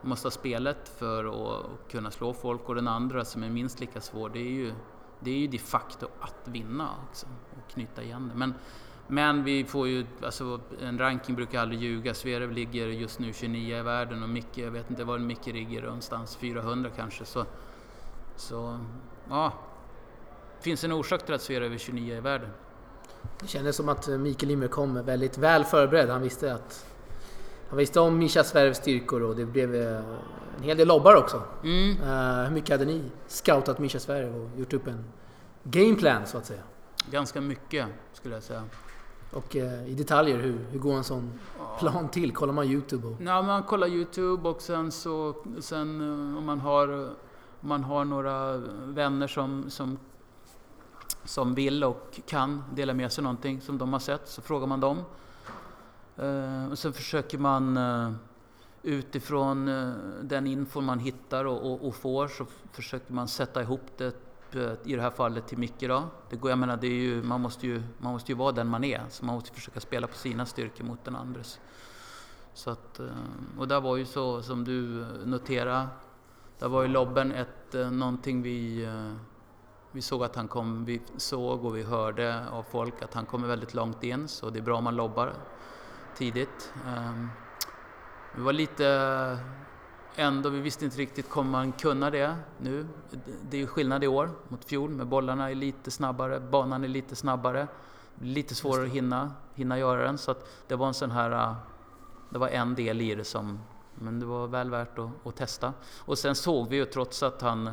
[0.02, 4.00] måste ha spelet för att kunna slå folk och den andra som är minst lika
[4.00, 4.72] svår det är ju
[5.24, 8.38] det är ju de facto att vinna också och knyta igen det.
[8.38, 8.54] Men,
[9.12, 12.14] men vi får ju, alltså en ranking brukar aldrig ljuga.
[12.14, 15.82] Zverev ligger just nu 29 i världen och Micke, jag vet inte var Micke ligger
[15.82, 17.24] någonstans, 400 kanske.
[17.24, 17.44] Så,
[18.36, 18.78] så
[19.28, 19.52] ja,
[20.58, 22.50] det finns en orsak till att Zverev är 29 i världen.
[23.40, 26.10] Det kändes som att Mikael Limmer kom väldigt väl förberedd.
[26.10, 26.86] Han visste att
[27.68, 29.96] han visste om Mischa Svervs styrkor och det blev eh,
[30.56, 31.42] en hel del lobbar också.
[31.64, 31.90] Mm.
[31.90, 35.04] Uh, hur mycket hade ni scoutat Mischa Sverige och gjort upp en
[35.64, 36.62] gameplan så att säga?
[37.10, 38.62] Ganska mycket skulle jag säga.
[39.32, 41.32] Och uh, i detaljer, hur, hur går en sån
[41.78, 42.32] plan till?
[42.32, 43.06] Kollar man YouTube?
[43.06, 43.22] Och...
[43.22, 46.88] Ja, man kollar YouTube och sen så sen uh, om man har,
[47.60, 49.98] om man har några vänner som, som
[51.24, 54.80] som vill och kan dela med sig någonting som de har sett så frågar man
[54.80, 54.98] dem.
[56.70, 57.78] och sen försöker man
[58.82, 59.92] utifrån eh,
[60.22, 64.12] den info man hittar och, och, och, får så försöker man sätta ihop det eh,
[64.56, 66.04] Eh, i det här fallet till Micke då.
[66.30, 68.68] Det går, jag menar, det är ju, man, måste ju, man måste ju vara den
[68.68, 71.60] man är, så man måste försöka spela på sina styrkor mot den andres.
[72.54, 73.06] Så att, eh,
[73.58, 75.86] och där var ju så som du eh, noterade,
[76.58, 78.88] där var ju lobben ett, någonting vi,
[79.92, 83.48] vi såg att han kom, vi såg och vi hörde av folk att han kommer
[83.48, 85.32] väldigt långt in, så det är bra om man lobbar
[86.16, 86.72] tidigt.
[86.86, 87.28] Ehm,
[88.36, 89.38] vi var lite
[90.16, 92.86] ändå, vi visste inte riktigt, kommer man kunna det nu?
[93.50, 96.88] Det är ju skillnad i år mot fjol, med bollarna är lite snabbare, banan är
[96.88, 97.68] lite snabbare.
[98.20, 101.54] Lite svårare att hinna, hinna göra den, så att det var en sån här...
[102.30, 103.58] Det var en del i det som...
[103.94, 105.72] Men det var väl värt att, att testa.
[105.98, 107.70] Och sen såg vi ju trots att han...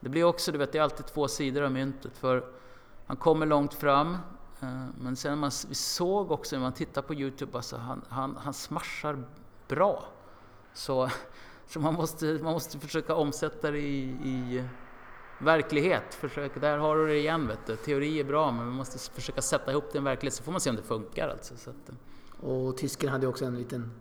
[0.00, 2.16] Det blir också, du vet, det är alltid två sidor av myntet.
[2.16, 2.44] För
[3.06, 4.12] han kommer långt fram,
[4.60, 8.38] eh, men sen man, vi såg också när man tittar på Youtube, alltså han, han,
[8.42, 9.24] han smashar
[9.68, 10.04] bra.
[10.74, 11.10] Så,
[11.72, 14.64] så man, måste, man måste försöka omsätta det i, i
[15.38, 16.14] verklighet.
[16.14, 17.46] Försök, där har du det igen.
[17.46, 17.76] Vet du.
[17.76, 20.52] Teori är bra, men man måste försöka sätta ihop det i en verklighet så får
[20.52, 21.28] man se om det funkar.
[21.28, 21.56] Alltså.
[21.56, 22.48] Så att, eh.
[22.48, 23.92] och tysken hade också en liten,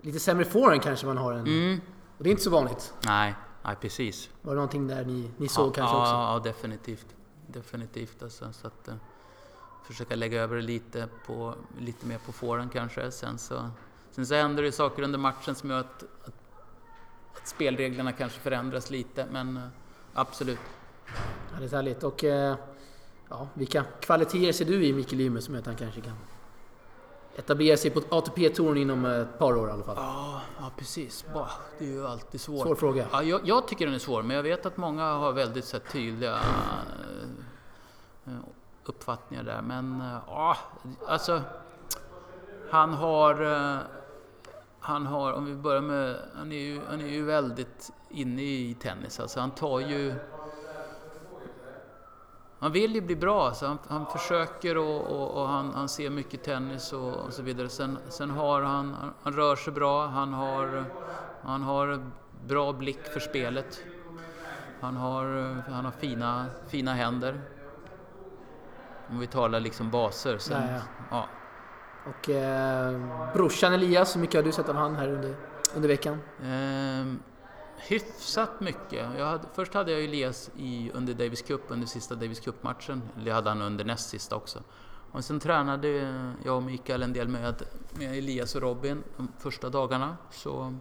[0.00, 1.32] lite sämre forehand kanske man har.
[1.32, 1.80] En, mm.
[2.18, 2.94] Och det är inte så vanligt.
[3.04, 4.30] Nej, nej precis.
[4.42, 6.48] Var det någonting där ni, ni såg ja, kanske ja, också?
[6.48, 7.06] Ja, definitivt.
[7.46, 8.94] Definitivt alltså, så att, uh,
[9.86, 13.10] försöka lägga över det lite, på, lite mer på forehand kanske.
[13.10, 13.70] Sen så
[14.18, 16.34] Sen så händer det saker under matchen som gör att, att,
[17.40, 19.62] att spelreglerna kanske förändras lite, men eh,
[20.14, 20.58] absolut.
[21.52, 22.02] Ja, det är härligt.
[22.02, 22.56] Och eh,
[23.28, 26.16] ja, vilka kvaliteter ser du i Mikael Ymer som gör att han kanske kan
[27.36, 29.96] etablera sig på ATP-touren inom ett par år i alla fall?
[29.98, 31.24] Ja, ja precis.
[31.34, 32.66] Bah, det är ju alltid svårt.
[32.66, 33.06] Svår fråga.
[33.12, 35.76] Ja, jag, jag tycker den är svår, men jag vet att många har väldigt så
[35.76, 36.38] här, tydliga
[38.26, 38.32] eh,
[38.84, 39.62] uppfattningar där.
[39.62, 40.56] Men ja,
[41.06, 41.42] alltså...
[42.70, 43.34] Han har...
[44.80, 46.16] Han har, om vi börjar med...
[46.34, 49.20] Han är ju, han är ju väldigt inne i tennis.
[49.20, 50.14] Alltså han tar ju...
[52.60, 56.10] Han vill ju bli bra, så han, han försöker och, och, och han, han ser
[56.10, 57.68] mycket tennis och, och så vidare.
[57.68, 60.84] Sen, sen har han, han, han rör sig bra, han har,
[61.42, 62.10] han har
[62.46, 63.84] bra blick för spelet.
[64.80, 65.24] Han har,
[65.70, 67.40] han har fina, fina händer.
[69.10, 70.38] Om vi talar liksom baser.
[70.38, 71.28] Sen, Ja, ja.
[72.08, 75.36] Och eh, brorsan Elias, hur mycket har du sett av han här under,
[75.74, 76.18] under veckan?
[76.42, 77.22] Ehm,
[77.76, 79.06] hyfsat mycket.
[79.18, 83.02] Jag hade, först hade jag Elias i, under Davis Cup, under sista Davis Cup-matchen.
[83.24, 84.62] Det hade han under näst sista också.
[85.12, 85.88] Och sen tränade
[86.44, 90.16] jag och Mikael en del med, med Elias och Robin de första dagarna.
[90.30, 90.78] Så,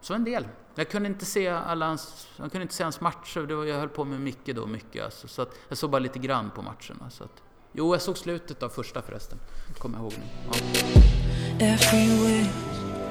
[0.00, 0.48] så en del.
[0.74, 3.40] Jag kunde inte se alla hans, jag kunde inte se hans matcher.
[3.40, 5.04] Det var, jag höll på med Micke då mycket.
[5.04, 7.10] Alltså, så att jag såg bara lite grann på matcherna.
[7.10, 9.38] Så att, jo, jag såg slutet av första förresten.
[9.78, 10.24] Kommer jag ihåg nu.
[10.46, 10.58] Ja.
[11.66, 12.46] Everywhere,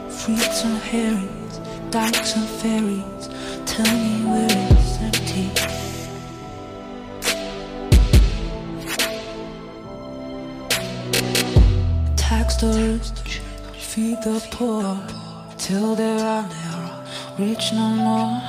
[0.09, 1.59] fruits and herrings,
[1.91, 3.29] dykes and ferries.
[3.65, 5.49] Tell me where it's empty.
[12.17, 13.41] Tax the rich,
[13.73, 14.97] feed the poor,
[15.57, 16.89] till there are never
[17.49, 18.39] rich no more.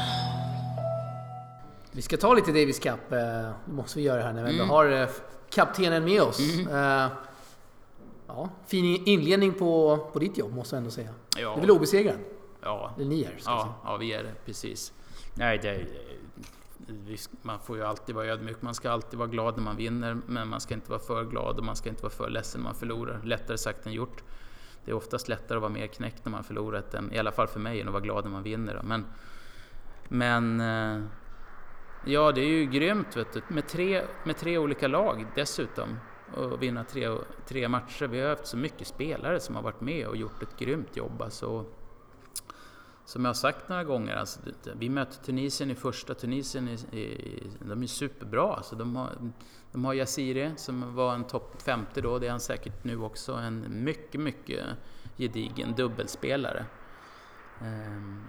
[1.92, 3.12] Vi ska ta lite Davis Cup.
[3.12, 3.18] Eh,
[3.66, 5.09] det måste vi göra här när vi ändå har eh,
[5.51, 6.41] kaptenen med oss.
[6.41, 7.09] Eh,
[8.27, 11.11] ja, fin inledning på, på ditt jobb måste jag ändå säga.
[11.37, 11.49] Ja.
[11.49, 12.19] Du är väl obesegrad?
[12.61, 14.35] Ja, Eller ni är, Ja, ja, vi är det.
[14.45, 14.93] Precis.
[15.35, 15.87] Nej, det,
[16.87, 18.63] vi, man får ju alltid vara ödmjuk.
[18.63, 21.59] Man ska alltid vara glad när man vinner, men man ska inte vara för glad
[21.59, 23.21] och man ska inte vara för ledsen när man förlorar.
[23.25, 24.23] Lättare sagt än gjort.
[24.85, 27.47] Det är oftast lättare att vara mer knäckt när man förlorat, än, i alla fall
[27.47, 28.81] för mig, än att vara glad när man vinner.
[28.85, 29.07] Men,
[30.09, 31.05] men eh,
[32.05, 33.43] ja, det är ju grymt vet du.
[33.49, 35.99] Med, tre, med tre olika lag dessutom.
[36.35, 37.09] Och vinna tre,
[37.47, 38.07] tre matcher.
[38.07, 41.23] Vi har haft så mycket spelare som har varit med och gjort ett grymt jobb.
[41.23, 41.65] Alltså,
[43.05, 44.41] som jag har sagt några gånger, alltså,
[44.77, 46.15] vi mötte Tunisien i första.
[46.15, 48.55] Tunisien är, är, de är superbra.
[48.55, 49.11] Alltså, de, har,
[49.73, 53.33] de har Yassiri som var en topp 50 då, det är han säkert nu också.
[53.33, 54.67] En mycket, mycket
[55.17, 56.67] gedigen dubbelspelare.
[57.61, 58.25] Ehm,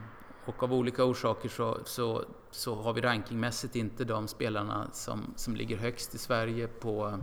[0.58, 5.56] och av olika orsaker så, så, så har vi rankingmässigt inte de spelarna som, som
[5.56, 7.20] ligger högst i Sverige på,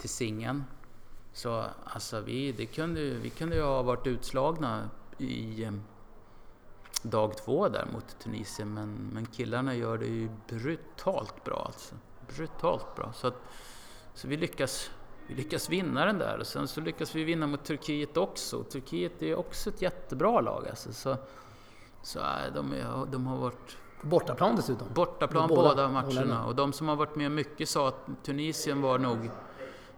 [0.00, 0.64] till singeln.
[1.32, 5.82] Så alltså vi, det kunde, vi kunde ju ha varit utslagna i ehm,
[7.02, 11.94] dag två där mot Tunisien, men, men killarna gör det ju brutalt bra alltså.
[12.36, 13.12] Brutalt bra.
[13.12, 13.42] Så, att,
[14.14, 14.90] så vi, lyckas,
[15.26, 18.62] vi lyckas vinna den där och sen så lyckas vi vinna mot Turkiet också.
[18.62, 20.92] Turkiet är ju också ett jättebra lag alltså.
[20.92, 21.16] Så,
[22.04, 24.86] så äh, de, är, de har varit På bortaplan dessutom.
[24.94, 26.44] bortaplan Båda båda, matcherna.
[26.46, 29.30] Och de som har varit med mycket sa att Tunisien var nog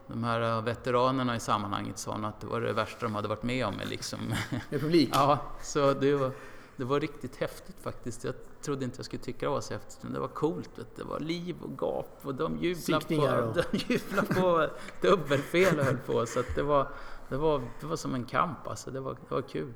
[0.06, 3.42] de här äh, veteranerna i sammanhanget sa att det var det värsta de hade varit
[3.42, 3.74] med om.
[3.84, 4.18] Liksom.
[4.70, 5.10] Republik.
[5.12, 6.30] Ja, så det var,
[6.76, 8.24] det var riktigt häftigt faktiskt.
[8.24, 10.70] Jag trodde inte jag skulle tycka det var så häftigt, men det var coolt.
[10.96, 14.66] Det var liv och gap och de jublade på, och- de jublade på
[15.00, 16.26] dubbelfel och höll på.
[16.26, 16.88] Så det, var,
[17.28, 18.90] det, var, det var som en kamp alltså.
[18.90, 19.72] Det var, det var kul.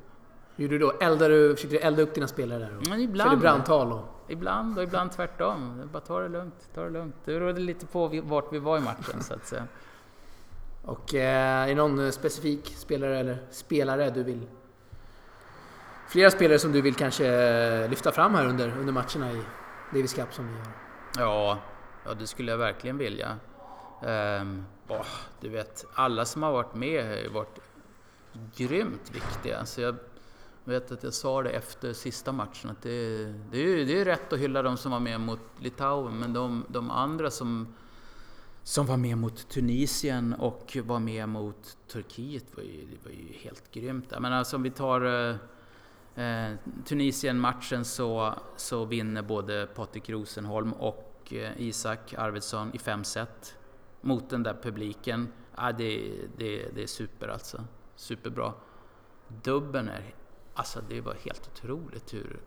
[0.57, 0.93] Gjorde du då?
[1.01, 2.77] Eldade du, försökte du elda upp dina spelare där?
[2.77, 4.05] Och Men körde ibland, brandtal och...
[4.29, 5.89] ibland och ibland tvärtom.
[5.93, 7.15] Bara ta det lugnt, ta det lugnt.
[7.25, 9.67] Det berodde lite på vart vi var i matchen så att säga.
[10.83, 14.47] Och eh, är det någon eh, specifik spelare eller spelare du vill...
[16.09, 19.43] Flera spelare som du vill kanske eh, lyfta fram här under, under matcherna i
[19.93, 20.67] Davis Cup som vi gör?
[21.19, 21.59] Ja,
[22.05, 23.37] ja det skulle jag verkligen vilja.
[24.03, 25.07] Ehm, åh,
[25.41, 27.59] du vet, alla som har varit med har ju varit
[28.57, 29.67] grymt viktiga.
[29.67, 29.97] Så jag
[30.65, 34.01] jag vet att jag sa det efter sista matchen att det, det, är, ju- det
[34.01, 37.75] är rätt att hylla de som var med mot Litauen, men de, de andra som,
[38.63, 43.33] som var med mot Tunisien och var med mot Turkiet var ju, det var ju
[43.33, 44.07] helt grymt.
[44.11, 45.37] Jag menar, alltså, om vi tar eh,
[46.15, 46.53] Eh,
[46.85, 53.55] Tunisien-matchen så, så vinner både Patrik Rosenholm och eh, Isak Arvidsson i fem set
[54.01, 55.29] mot den där publiken.
[55.57, 57.65] Ja, det, det, det är super alltså.
[57.97, 58.53] Superbra.
[59.43, 60.15] Dubben är...
[60.55, 62.41] Alltså det var helt otroligt hur,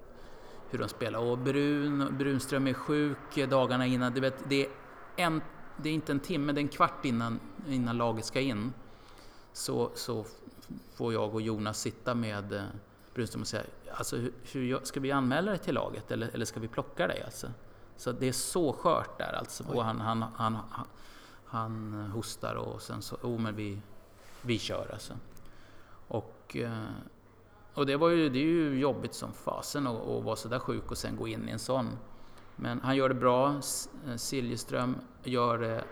[0.70, 1.20] hur de spelar.
[1.20, 4.14] Och Brun, Brunström är sjuk dagarna innan.
[4.14, 4.70] Du vet, det, är
[5.16, 5.42] en,
[5.78, 8.74] det är inte en timme, det är en kvart innan, innan laget ska in.
[9.54, 10.26] Så, så
[10.96, 12.64] får jag och Jonas sitta med eh,
[13.14, 16.60] Brunström och säga, alltså, hur, hur, ska vi anmäla dig till laget eller, eller ska
[16.60, 17.24] vi plocka dig?
[17.24, 17.52] Alltså?
[17.98, 19.64] Så det är så skört där alltså.
[19.68, 20.88] Och han, han, han, han,
[21.46, 23.82] han hostar och sen så, oh men vi,
[24.42, 25.14] vi kör alltså.
[26.08, 26.84] Och, eh,
[27.74, 30.92] och det, var ju, det är ju jobbigt som fasen att, att vara sådär sjuk
[30.92, 31.90] och sen gå in i en sån.
[32.56, 33.50] Men han gör det bra.
[33.50, 35.84] Eh, Siljeström gör det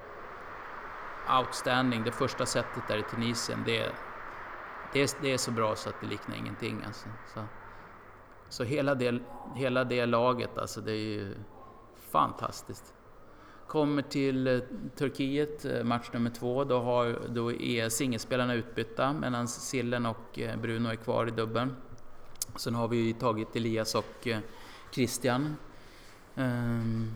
[1.39, 2.04] outstanding.
[2.04, 3.91] Det första setet där i Tunisien, det,
[4.94, 6.84] det, är, det är så bra så att det liknar ingenting.
[6.86, 7.08] Alltså.
[7.34, 7.44] Så,
[8.50, 9.20] så hela, det,
[9.56, 11.36] hela det laget, alltså det är ju
[12.12, 12.94] fantastiskt.
[13.72, 14.60] Kommer till eh,
[14.96, 20.58] Turkiet, eh, match nummer två, då, har, då är singelspelarna utbytta medan Sillen och eh,
[20.58, 21.76] Bruno är kvar i dubbeln.
[22.56, 24.28] Sen har vi tagit Elias och
[24.94, 25.56] Christian.
[26.36, 27.12] Um,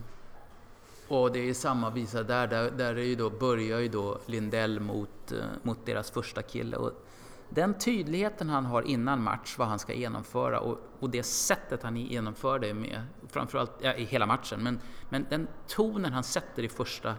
[1.07, 4.79] och det är samma visa där, där, där är ju då, börjar ju då Lindell
[4.79, 6.77] mot, mot deras första kille.
[6.77, 7.04] Och
[7.49, 11.97] den tydligheten han har innan match, vad han ska genomföra och, och det sättet han
[11.97, 14.79] genomför det med, framförallt ja, i hela matchen, men,
[15.09, 17.15] men den tonen han sätter i första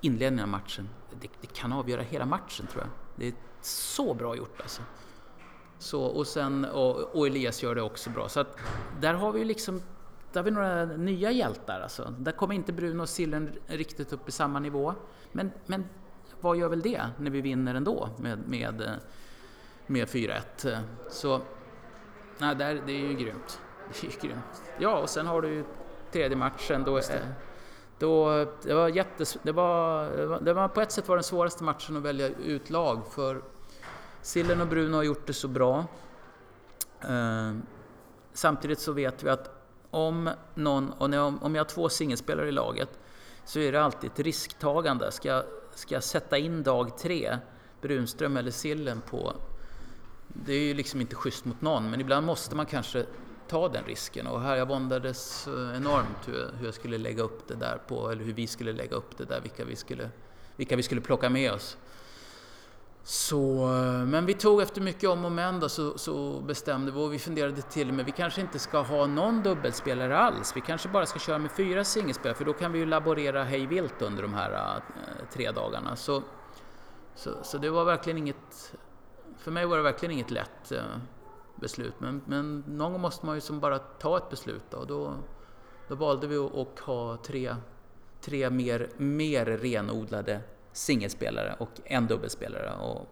[0.00, 0.88] inledningen av matchen,
[1.20, 2.90] det, det kan avgöra hela matchen tror jag.
[3.16, 4.82] Det är så bra gjort alltså.
[5.78, 8.28] Så, och, sen, och, och Elias gör det också bra.
[8.28, 8.58] Så att
[9.00, 9.82] där har vi ju liksom
[10.32, 12.14] där har vi några nya hjältar alltså.
[12.18, 14.94] Där kommer inte Bruno och Sillen riktigt upp i samma nivå.
[15.32, 15.84] Men, men
[16.40, 18.92] vad gör väl det när vi vinner ändå med, med, eh,
[19.90, 20.78] med 4-1?
[21.10, 21.40] Så
[22.38, 23.60] nej, där, det är ju grymt.
[23.92, 24.62] Det är ju grymt.
[24.78, 25.64] Ja, och sen har du ju
[26.12, 26.82] tredje matchen.
[26.84, 27.34] Då, är-
[27.98, 31.22] då, det, var jättes, det, var, det var- det var på ett sätt var den
[31.24, 33.42] svåraste matchen att välja ut lag för
[34.22, 35.84] Sillen och Bruno har gjort det så bra.
[37.00, 37.52] Eh,
[38.32, 39.50] samtidigt så vet vi att
[39.90, 42.98] om någon, och när jag, om jag har två singelspelare i laget
[43.44, 45.12] så är det alltid ett risktagande.
[45.12, 45.42] Ska,
[45.74, 47.38] ska jag sätta in dag tre,
[47.80, 49.32] Brunström eller Sillen på...
[50.32, 53.06] Det är ju liksom inte schysst mot någon, men ibland måste man kanske
[53.48, 54.26] ta den risken.
[54.26, 57.78] Och här jag våndades eh, enormt hur, jag- hur jag skulle lägga upp det där
[57.88, 60.10] på, eller hur vi skulle lägga upp det där, vilka vi skulle,
[60.56, 61.76] vilka vi skulle plocka med oss.
[63.02, 66.98] Så, eh, men vi tog efter mycket om och men då, så, så bestämde vi
[67.00, 70.52] och vi funderade till och med, vi kanske inte ska ha någon dubbelspelare alls.
[70.56, 73.66] Vi kanske bara ska köra med fyra singelspelare för då kan vi ju laborera hej
[73.66, 74.82] vilt under de här äh,
[75.32, 75.96] tre dagarna.
[75.96, 76.22] Så,
[77.14, 78.74] så, så det var verkligen inget,
[79.40, 80.82] för mig var det verkligen inget lätt eh,
[81.60, 81.94] beslut.
[81.98, 84.76] Men, men någon gång måste man ju som bara ta ett beslut då.
[84.76, 85.14] och då,
[85.88, 87.54] då valde vi att, ha tre,
[88.20, 90.40] tre mer, mer renodlade
[90.72, 92.72] singelspelare och en dubbelspelare.
[92.76, 93.06] Och,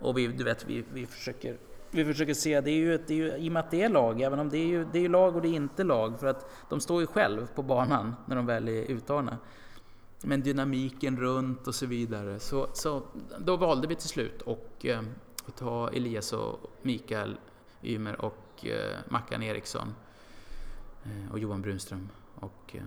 [0.00, 1.58] och vi, du vet, vi, vi, försöker,
[1.90, 3.88] vi försöker se, det är ju, det är ju, i och med att det är
[3.88, 6.26] lag, även om det är ju det är lag och det är inte lag, för
[6.26, 9.38] att de står ju själv på banan när de väl är uttagna.
[10.22, 12.38] Men dynamiken runt och så vidare.
[12.38, 13.02] Så, så
[13.38, 15.02] då valde vi till slut och, eh,
[15.48, 17.36] att ta Elias och Mikael
[17.82, 19.94] Ymer och eh, Mackan Eriksson
[21.04, 22.08] eh, och Johan Brunström.
[22.34, 22.82] Och, eh,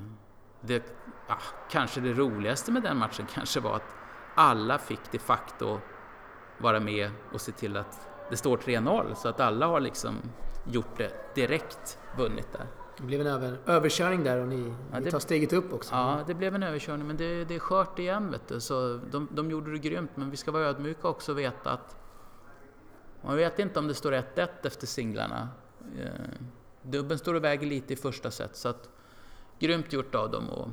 [0.61, 0.83] det,
[1.27, 1.35] ah,
[1.69, 3.95] kanske det roligaste med den matchen kanske var att
[4.35, 5.79] alla fick de facto
[6.57, 10.15] vara med och se till att det står 3-0 så att alla har liksom
[10.71, 12.67] gjort det direkt vunnit där.
[12.97, 15.95] Det blev en över, överkörning där och ni, Ja, ni det- tar steget upp också.
[15.95, 18.59] Ja, det blev en överkörning men det, det är skört igen vet du.
[18.59, 21.95] Så de, de gjorde det grymt men vi ska vara ödmjuka också och veta att
[23.21, 25.49] man vet inte om det står 1-1 efter singlarna.
[25.99, 26.45] Eh,
[26.81, 28.89] Dubben står och väger lite i första set så att
[29.59, 30.49] grymt gjort av dem.
[30.49, 30.69] Och,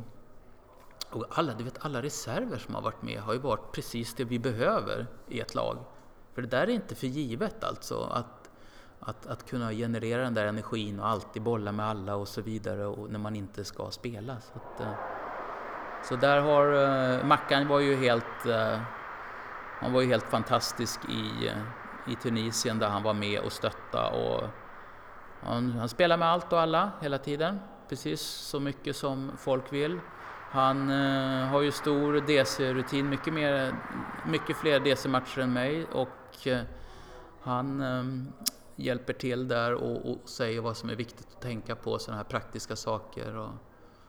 [1.11, 4.25] och alla, du vet, alla reserver som har varit med har ju varit precis det
[4.25, 5.79] vi behöver i ett lag.
[6.35, 8.01] För det där är inte för givet alltså.
[8.03, 8.51] Att,
[9.01, 12.87] att, att kunna generera den där energin och alltid bolla med alla och så vidare
[12.87, 14.37] och när man inte ska spela.
[14.41, 14.93] Så, att, eh,
[16.05, 18.81] så där har eh, Mackan var ju helt, eh,
[19.81, 21.51] han var ju helt fantastisk i,
[22.09, 24.19] i Tunisien där han var med och stöttade.
[24.19, 24.45] och
[25.43, 30.01] han, han spelar med allt och alla hela tiden, precis så mycket som folk vill.
[30.51, 33.75] Han eh, har ju stor DC-rutin, mycket, mer,
[34.27, 36.61] mycket fler DC-matcher än mig och eh,
[37.43, 38.05] han eh,
[38.77, 42.29] hjälper till där och, och säger vad som är viktigt att tänka på, sådana här
[42.29, 43.37] praktiska saker.
[43.37, 43.51] Och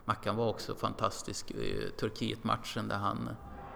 [0.05, 3.29] Mackan var också fantastisk i Turkiet-matchen där han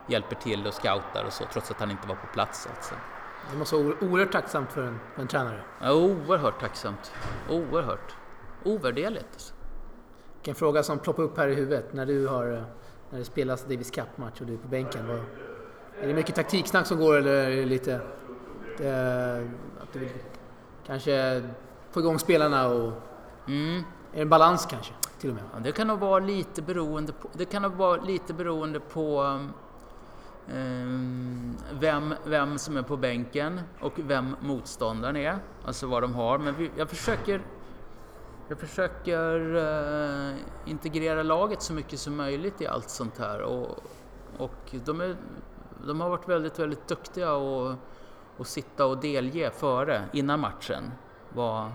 [0.09, 2.67] hjälper till och scoutar och så, trots att han inte var på plats.
[2.76, 2.95] Alltså.
[3.51, 5.61] Det måste vara oerhört tacksamt för en, för en tränare.
[5.81, 7.11] Ja, oerhört tacksamt.
[7.49, 8.15] Oerhört.
[8.63, 9.27] Ovärderligt.
[9.33, 9.53] Alltså.
[10.43, 12.63] En fråga som ploppar upp här i huvudet när du har eh,
[13.09, 15.07] när det spelas Davis Cup-match och du är på bänken.
[15.07, 15.19] Vad,
[16.01, 17.99] är det mycket taktiksnack som går eller är det lite
[18.77, 19.47] det,
[19.81, 20.09] att du vill
[20.85, 21.43] kanske
[21.91, 22.91] få igång spelarna och
[23.47, 23.77] Mm.
[23.77, 23.83] är
[24.15, 25.43] det en balans kanske till och med?
[25.53, 29.21] Ja, det kan nog vara lite beroende på, det kan nog vara lite beroende på
[29.23, 29.53] um,
[30.51, 36.37] Ehm, vem, vem som är på bänken och vem motståndaren är, alltså vad de har.
[36.37, 37.41] Men vi, jag försöker,
[38.47, 40.35] jag försöker eh,
[40.65, 43.83] integrera laget så mycket som möjligt i allt sånt här och,
[44.37, 45.15] och de, är,
[45.87, 47.75] de har varit väldigt, väldigt duktiga och,
[48.37, 50.91] och sitta och delge före, innan matchen,
[51.29, 51.71] vad,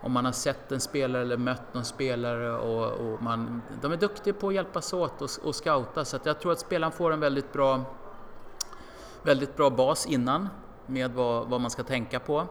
[0.00, 3.96] om man har sett en spelare eller mött någon spelare och, och man, de är
[3.96, 7.12] duktiga på att hjälpas åt och, och scouta så att jag tror att spelaren får
[7.12, 7.84] en väldigt bra,
[9.22, 10.48] väldigt bra bas innan
[10.86, 12.46] med vad, vad man ska tänka på.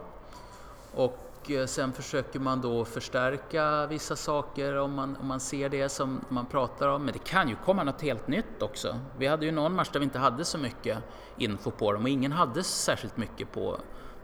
[0.94, 5.88] Och eh, sen försöker man då förstärka vissa saker om man, om man ser det
[5.88, 7.04] som man pratar om.
[7.04, 8.98] Men det kan ju komma något helt nytt också.
[9.18, 10.98] Vi hade ju någon match där vi inte hade så mycket
[11.36, 13.76] info på dem och ingen hade särskilt mycket på,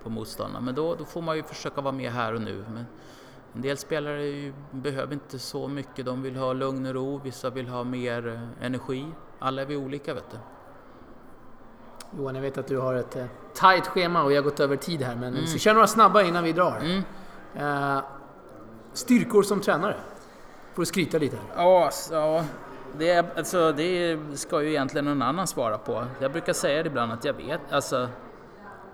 [0.03, 0.61] på motståndarna.
[0.61, 2.65] Men då, då får man ju försöka vara med här och nu.
[2.69, 2.87] Men
[3.57, 6.07] en del spelare behöver inte så mycket.
[6.07, 9.07] De vill ha lugn och ro, vissa vill ha mer eh, energi.
[9.39, 10.37] Alla är vi olika vet du.
[12.19, 14.77] Johan, jag vet att du har ett eh, tajt schema och vi har gått över
[14.77, 16.81] tid här, men vi ska köra några snabba innan vi drar.
[16.81, 17.03] Mm.
[17.55, 18.05] Eh,
[18.93, 19.97] styrkor som tränare?
[20.75, 21.65] Får du skryta lite här.
[21.65, 22.45] Ja, ja
[22.99, 26.05] det, alltså, det ska ju egentligen någon annan svara på.
[26.21, 28.09] Jag brukar säga det ibland att jag vet, alltså,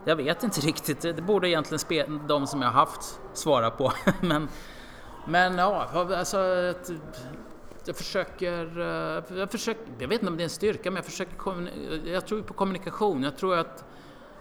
[0.04, 1.00] jag vet inte riktigt.
[1.00, 3.92] Det borde egentligen spe, de som jag har haft svara på.
[4.20, 4.48] men,
[5.26, 6.38] men ja, alltså,
[7.84, 11.04] jag försöker, eh, jag försöker, jag vet inte om det är en styrka, men jag
[11.04, 11.70] försöker,
[12.06, 13.22] jag tror ju på kommunikation.
[13.22, 13.84] Jag tror att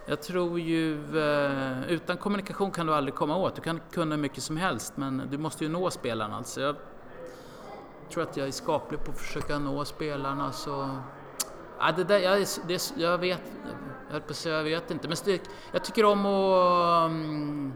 [0.06, 3.56] jag tror ju, eh, utan kommunikation kan du aldrig komma åt.
[3.56, 6.38] Du kan kunna hur mycket som helst, men du måste ju nå spelarna.
[6.38, 6.76] Alltså jag
[8.12, 10.52] tror att jag är skaplig på att försöka nå spelarna.
[10.52, 10.90] Så...
[11.80, 13.42] Ja, det där, jag, det, jag vet,
[14.08, 15.08] jag höll på att säga, jag vet inte.
[15.08, 17.74] Men styrk, jag tycker om att mm,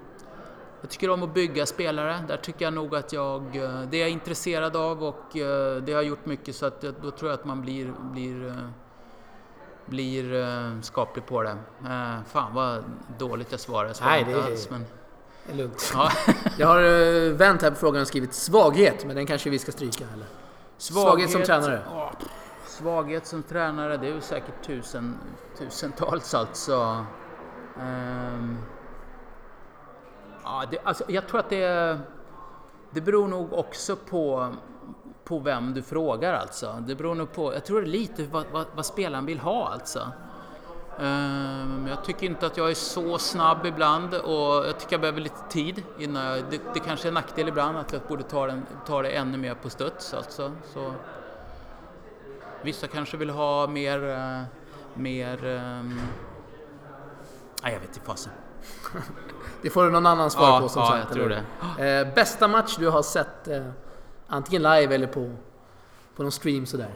[0.85, 2.23] jag tycker om att bygga spelare.
[2.27, 5.93] Där tycker jag nog att jag, eh, det är jag intresserad av och eh, det
[5.93, 8.53] har gjort mycket så att då tror jag att man blir, blir, eh,
[9.85, 11.57] blir skaplig på det.
[12.27, 12.83] Fan vad
[13.17, 13.87] dåligt jag svarar.
[13.87, 14.85] Jag svarar Nej, inte det är- alls, men,
[15.45, 15.91] Det är lugnt.
[15.93, 16.11] ja.
[16.57, 20.05] Jag har vänt här på frågan och skrivit svaghet, men den kanske vi ska stryka
[20.13, 20.27] eller?
[20.77, 21.81] Svaghet som tränare?
[21.91, 22.11] ja,
[22.67, 25.17] svaghet som tränare, det är ju säkert tusen,
[25.57, 27.05] tusentals alltså.
[27.79, 28.57] Ehm,
[30.45, 31.03] ja, det, alltså.
[31.07, 31.99] Jag tror att det,
[32.91, 34.53] det beror nog också på,
[35.23, 36.75] på vem du frågar alltså.
[36.87, 39.69] Det beror nog på, jag tror det är lite vad, vad, vad spelaren vill ha
[39.69, 40.11] alltså.
[40.99, 45.21] Um, jag tycker inte att jag är så snabb ibland och jag tycker jag behöver
[45.21, 48.47] lite tid innan jag, det, det kanske är en nackdel ibland att jag borde ta,
[48.47, 50.51] den, ta det ännu mer på studs alltså.
[50.73, 50.93] Så,
[52.61, 54.43] vissa kanske vill ha mer, eh,
[54.93, 55.99] mer, um,
[57.65, 58.31] nej jag vet inte fasen.
[59.61, 60.99] Det får någon annan svar Ja, på som ja, sagt.
[61.03, 61.31] jag tror
[61.77, 62.01] eller?
[62.01, 63.65] Eh, bästa match du har sett, eh,
[64.27, 65.31] antingen live eller på,
[66.15, 66.89] på någon stream sådär?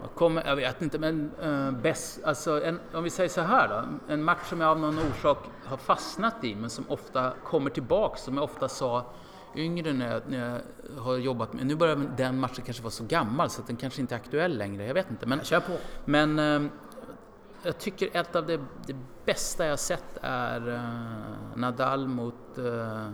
[0.00, 3.68] Jag, kommer, jag vet inte, men uh, bäst, alltså en, om vi säger så här
[3.68, 4.12] då.
[4.12, 8.22] En match som jag av någon orsak har fastnat i, men som ofta kommer tillbaks,
[8.22, 9.04] som jag ofta sa
[9.56, 10.60] yngre när jag, när jag
[11.02, 11.66] har jobbat med.
[11.66, 14.58] Nu börjar den matchen kanske vara så gammal så att den kanske inte är aktuell
[14.58, 14.86] längre.
[14.86, 15.26] Jag vet inte.
[15.26, 15.72] Men, Kör på.
[16.04, 16.70] men eh,
[17.62, 23.10] jag tycker ett av det, det bästa jag sett är eh, Nadal mot, uh,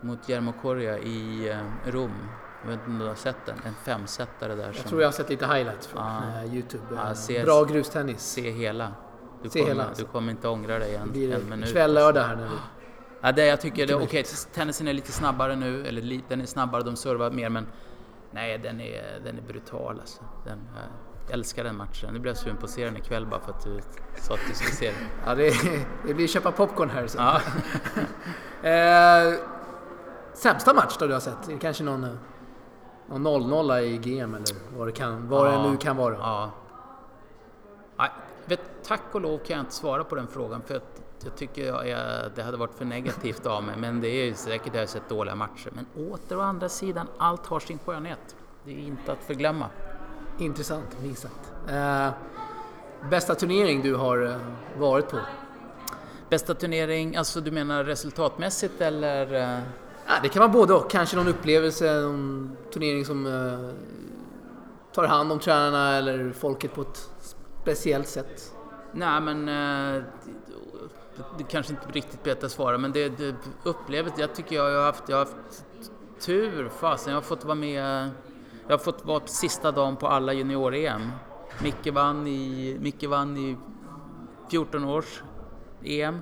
[0.00, 1.50] mot Jermo Coria i
[1.86, 2.14] uh, Rom.
[2.62, 3.56] Jag vet inte om du har sett den?
[3.64, 4.66] En femsetare där.
[4.66, 6.84] Jag som- tror jag har sett lite highlights från eh, Youtube.
[6.94, 8.20] Eh, ses- Bra grustennis.
[8.22, 8.92] Se hela.
[9.42, 10.02] Du, Se kommer, hela, alltså.
[10.04, 11.72] du kommer inte ångra dig Det en, blir en minut.
[11.72, 12.48] kväll, lördag här nu.
[13.20, 16.82] Ja, det jag tycker, det, okej, tennisen är lite snabbare nu, eller den är snabbare,
[16.82, 17.66] de servar mer, men
[18.30, 20.22] nej, den är, den är brutal alltså.
[20.44, 20.58] Den,
[21.30, 22.12] älskar den matchen.
[22.12, 23.80] Nu blir jag sugen på att se den ikväll bara för att du
[24.16, 25.08] sa att du skulle se den.
[25.26, 25.52] Ja, det,
[26.06, 27.06] det blir köpa popcorn här.
[27.06, 27.18] Så.
[27.18, 27.40] Ja.
[28.62, 29.34] Eh,
[30.34, 31.48] sämsta match då du har sett?
[31.48, 32.18] Är det kanske någon,
[33.08, 35.52] någon 0-0 i GM eller vad det, kan, vad Ja.
[35.52, 36.14] det nu kan vara?
[36.14, 36.50] Ja.
[37.98, 38.10] Nej,
[38.44, 41.66] vet, tack och lov kan jag inte svara på den frågan för att jag tycker
[41.66, 43.76] jag är, det hade varit för negativt av mig.
[43.78, 45.70] Men det är ju säkert jag har sett dåliga matcher.
[45.72, 48.36] Men åter å andra sidan, allt har sin skönhet.
[48.64, 49.66] Det är inte att förglömma.
[50.40, 51.52] Intressant, minst sagt.
[51.68, 52.08] Eh,
[53.10, 54.36] bästa turnering du har eh,
[54.78, 55.18] varit på?
[56.30, 59.34] Bästa turnering, alltså du menar resultatmässigt eller?
[59.34, 59.58] eh?
[60.06, 60.90] Ja, det kan vara både och.
[60.90, 63.70] Kanske någon upplevelse, någon turnering som eh,
[64.94, 67.10] tar hand om tränarna eller folket på ett
[67.62, 68.52] speciellt sätt.
[68.92, 70.02] Nej men eh,
[71.38, 74.84] det, kanske inte riktigt bättre att svara men det, det upplevet, jag tycker jag har
[74.84, 75.64] haft, jag har haft
[76.20, 77.10] tur fasen.
[77.12, 78.10] Jag har fått vara med,
[78.70, 81.10] jag har fått vara sista dagen på alla junior-EM.
[81.62, 83.56] Micke vann i, Micke vann i
[84.50, 85.22] 14 års
[85.84, 86.20] EM.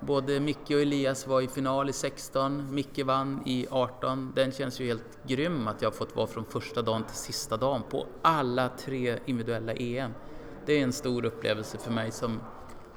[0.00, 4.32] Både Micke och Elias var i final i 16, Micke vann i 18.
[4.34, 7.56] Den känns ju helt grym att jag har fått vara från första dagen till sista
[7.56, 10.10] dagen på alla tre individuella EM.
[10.66, 12.40] Det är en stor upplevelse för mig som,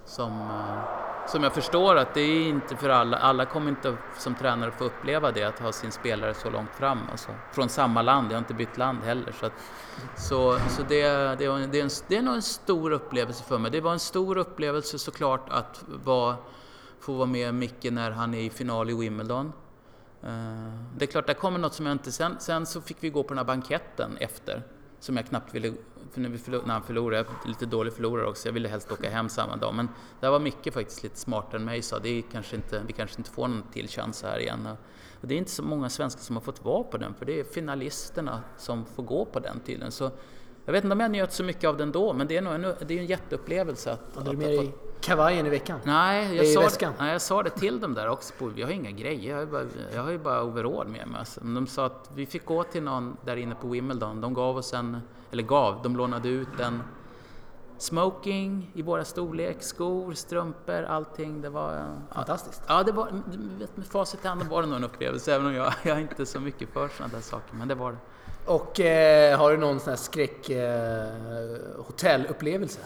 [0.09, 4.35] som, eh, som jag förstår att det är inte för alla, alla kommer inte som
[4.35, 6.99] tränare få uppleva det, att ha sin spelare så långt fram.
[7.11, 9.31] Alltså, från samma land, jag har inte bytt land heller.
[9.39, 9.53] Så, att,
[10.17, 13.71] så, så det, det, det, är en, det är nog en stor upplevelse för mig.
[13.71, 16.35] Det var en stor upplevelse såklart att vara,
[16.99, 19.53] få vara med Micke när han är i final i Wimbledon.
[20.23, 20.29] Eh,
[20.97, 22.11] det är klart, där kommer något som jag inte...
[22.11, 24.63] Sen, sen så fick vi gå på den här banketten efter
[24.99, 25.73] som jag knappt ville,
[26.13, 29.09] för när, vi förlor, när han förlorade, lite dålig förlorare också, jag ville helst åka
[29.09, 29.73] hem samma dag.
[29.75, 29.89] Men
[30.19, 33.17] där var Micke faktiskt lite smartare än mig, sa det är kanske inte, vi kanske
[33.17, 34.67] inte får någon till chans här igen.
[35.21, 37.39] Och det är inte så många svenskar som har fått vara på den, för det
[37.39, 39.91] är finalisterna som får gå på den tiden.
[39.91, 40.11] Så
[40.65, 42.53] jag vet inte om jag njöt så mycket av den då, men det är nog
[42.53, 43.91] en, det är en jätteupplevelse.
[43.91, 45.79] Att, Hade du med dig kavajen i veckan?
[45.83, 48.33] Nej jag, sa det, nej, jag sa det till dem där också.
[48.55, 51.19] Jag har inga grejer, jag har ju bara, jag har ju bara overall med mig.
[51.19, 51.41] Alltså.
[51.43, 54.21] De sa att vi fick gå till någon där inne på Wimbledon.
[54.21, 55.01] De gav oss en,
[55.31, 56.83] eller gav, de lånade ut en
[57.77, 61.41] smoking i våra storlek, skor, strumpor, allting.
[61.41, 61.95] Det var...
[62.11, 62.61] Fantastiskt.
[62.67, 63.11] Ja, det var,
[63.75, 66.25] med facit i hand var det nog en upplevelse, även om jag, jag är inte
[66.25, 67.97] så mycket för sådana där saker, men det var det.
[68.45, 71.07] Och eh, har du någon sån här skräck eh,
[71.77, 72.79] hotellupplevelse?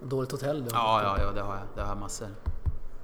[0.00, 0.64] Dåligt hotell?
[0.64, 1.64] Du ja, ja, ja, det har jag.
[1.74, 2.28] Det har jag massor.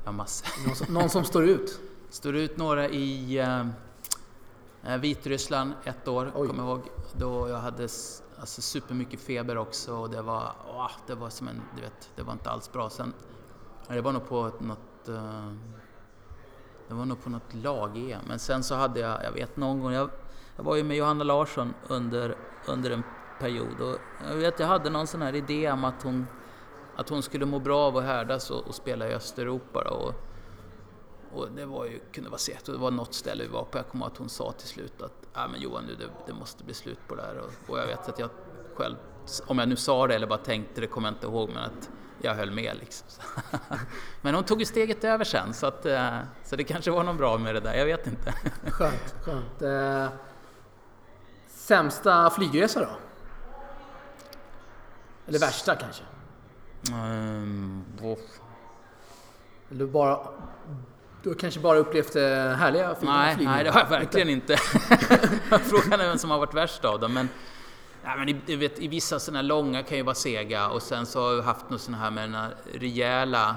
[0.05, 0.49] Jag har massor.
[0.67, 1.81] Någon som, någon som står ut?
[2.11, 6.81] Står ut några i eh, Vitryssland ett år, kommer jag ihåg.
[7.17, 7.89] Då jag hade
[8.43, 12.23] alltså, supermycket feber också och det var, åh, det var som en, du vet, det
[12.23, 12.91] var inte alls bra.
[12.91, 13.15] Sen,
[13.89, 15.53] det var nog på något, uh,
[16.89, 18.21] det var nog på något lag-EM.
[18.29, 20.11] Men sen så hade jag, jag vet någon gång, jag,
[20.57, 22.37] jag var ju med Johanna Larsson under,
[22.67, 23.03] under en
[23.41, 23.97] period och
[24.31, 26.27] jag vet, jag hade någon sån här idé om att hon
[26.97, 29.85] att hon skulle må bra av att härdas och, och spela i Östeuropa.
[29.85, 30.15] Då, och,
[31.33, 32.67] och det var ju, kunde vara segt.
[32.67, 35.22] Det var något ställe vi var på, jag kommer att hon sa till slut att
[35.37, 37.39] äh, men Johan, det, det måste bli slut på det här.
[37.39, 38.31] Och, och, jag vet att jag
[38.75, 38.97] själv,
[39.47, 41.91] om jag nu sa det eller bara tänkte det, kommer jag inte ihåg, men att
[42.23, 43.09] jag höll med liksom.
[44.23, 47.17] men hon tog ju steget över sen, så, att, äh, så det kanske var något
[47.17, 48.35] bra med det där, jag vet inte.
[48.71, 49.63] skönt, skönt.
[49.63, 50.09] Eh,
[51.49, 52.89] sämsta flygresa då?
[55.27, 56.03] Eller värsta kanske?
[56.93, 57.85] Um,
[59.69, 60.29] du, bara,
[61.23, 63.55] du har kanske bara upplevt eh, härliga nej, flygningar?
[63.55, 64.57] Nej, det har jag verkligen inte.
[65.65, 67.15] Frågan är vem som har varit värst av dem.
[67.15, 67.29] Men,
[68.05, 71.21] ja, men i, vet, i vissa sådana långa kan ju vara sega och sen så
[71.21, 73.57] har jag haft något sådana här med här rejäla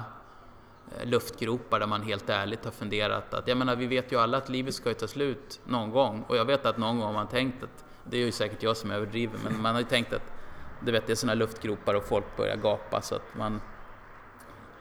[0.98, 4.38] eh, luftgropar där man helt ärligt har funderat att, jag menar vi vet ju alla
[4.38, 7.12] att livet ska ju ta slut någon gång och jag vet att någon gång har
[7.12, 10.12] man tänkt att, det är ju säkert jag som överdriver, men man har ju tänkt
[10.12, 10.32] att
[10.80, 13.60] du vet, det är sådana luftgropar och folk börjar gapa så att man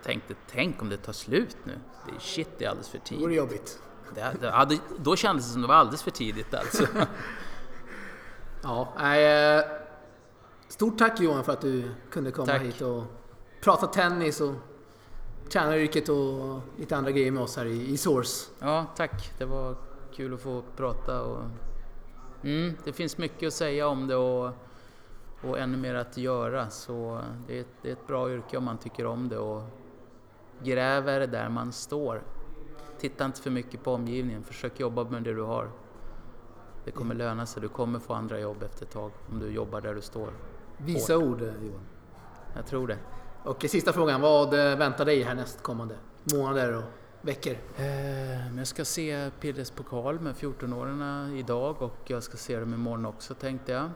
[0.05, 1.79] tänkte, tänk om det tar slut nu.
[2.05, 3.19] Det är shit, det är alldeles för tidigt.
[3.19, 3.79] Det vore jobbigt.
[4.15, 6.87] Det, det, hade, då kändes det som det var alldeles för tidigt alltså.
[8.63, 9.63] ja, nej, eh,
[10.67, 12.61] stort tack Johan för att du kunde komma tack.
[12.61, 13.03] hit och
[13.61, 14.53] prata tennis och
[15.49, 18.51] tränaryrket och lite andra grejer med oss här i, i Source.
[18.59, 19.31] Ja, tack.
[19.37, 19.75] Det var
[20.15, 21.43] kul att få prata och
[22.43, 24.51] mm, det finns mycket att säga om det och
[25.41, 26.69] och ännu mer att göra.
[26.69, 29.63] Så det är, ett, det är ett bra yrke om man tycker om det och
[30.65, 32.23] gräver där man står.
[32.99, 35.71] Titta inte för mycket på omgivningen, försök jobba med det du har.
[36.85, 39.81] Det kommer löna sig, du kommer få andra jobb efter ett tag om du jobbar
[39.81, 40.29] där du står.
[40.77, 41.85] Visa ord Johan.
[42.55, 42.97] Jag tror det.
[43.43, 45.95] Och sista frågan, vad väntar dig här nästkommande
[46.33, 46.83] månader och
[47.21, 47.57] veckor?
[47.77, 53.05] Eh, jag ska se Piddes pokal med 14-åringarna idag och jag ska se dem imorgon
[53.05, 53.89] också tänkte jag.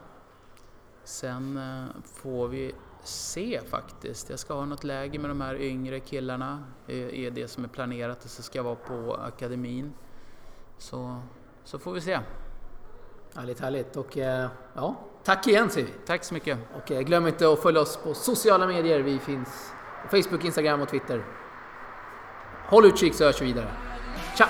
[1.04, 4.30] Sen eh, får vi se faktiskt.
[4.30, 8.24] Jag ska ha något läge med de här yngre killarna, är det som är planerat
[8.24, 9.94] och så ska jag vara på akademin.
[10.78, 11.22] Så,
[11.64, 12.20] så får vi se.
[13.36, 13.98] Härligt, härligt.
[13.98, 15.94] Och eh, ja, tack igen säger vi.
[16.06, 16.60] Tack så mycket.
[16.76, 19.00] Och eh, glöm inte att följa oss på sociala medier.
[19.00, 19.72] Vi finns
[20.04, 21.26] på Facebook, Instagram och Twitter.
[22.68, 23.72] Håll utkik så hörs vi vidare.
[24.38, 24.48] Tja!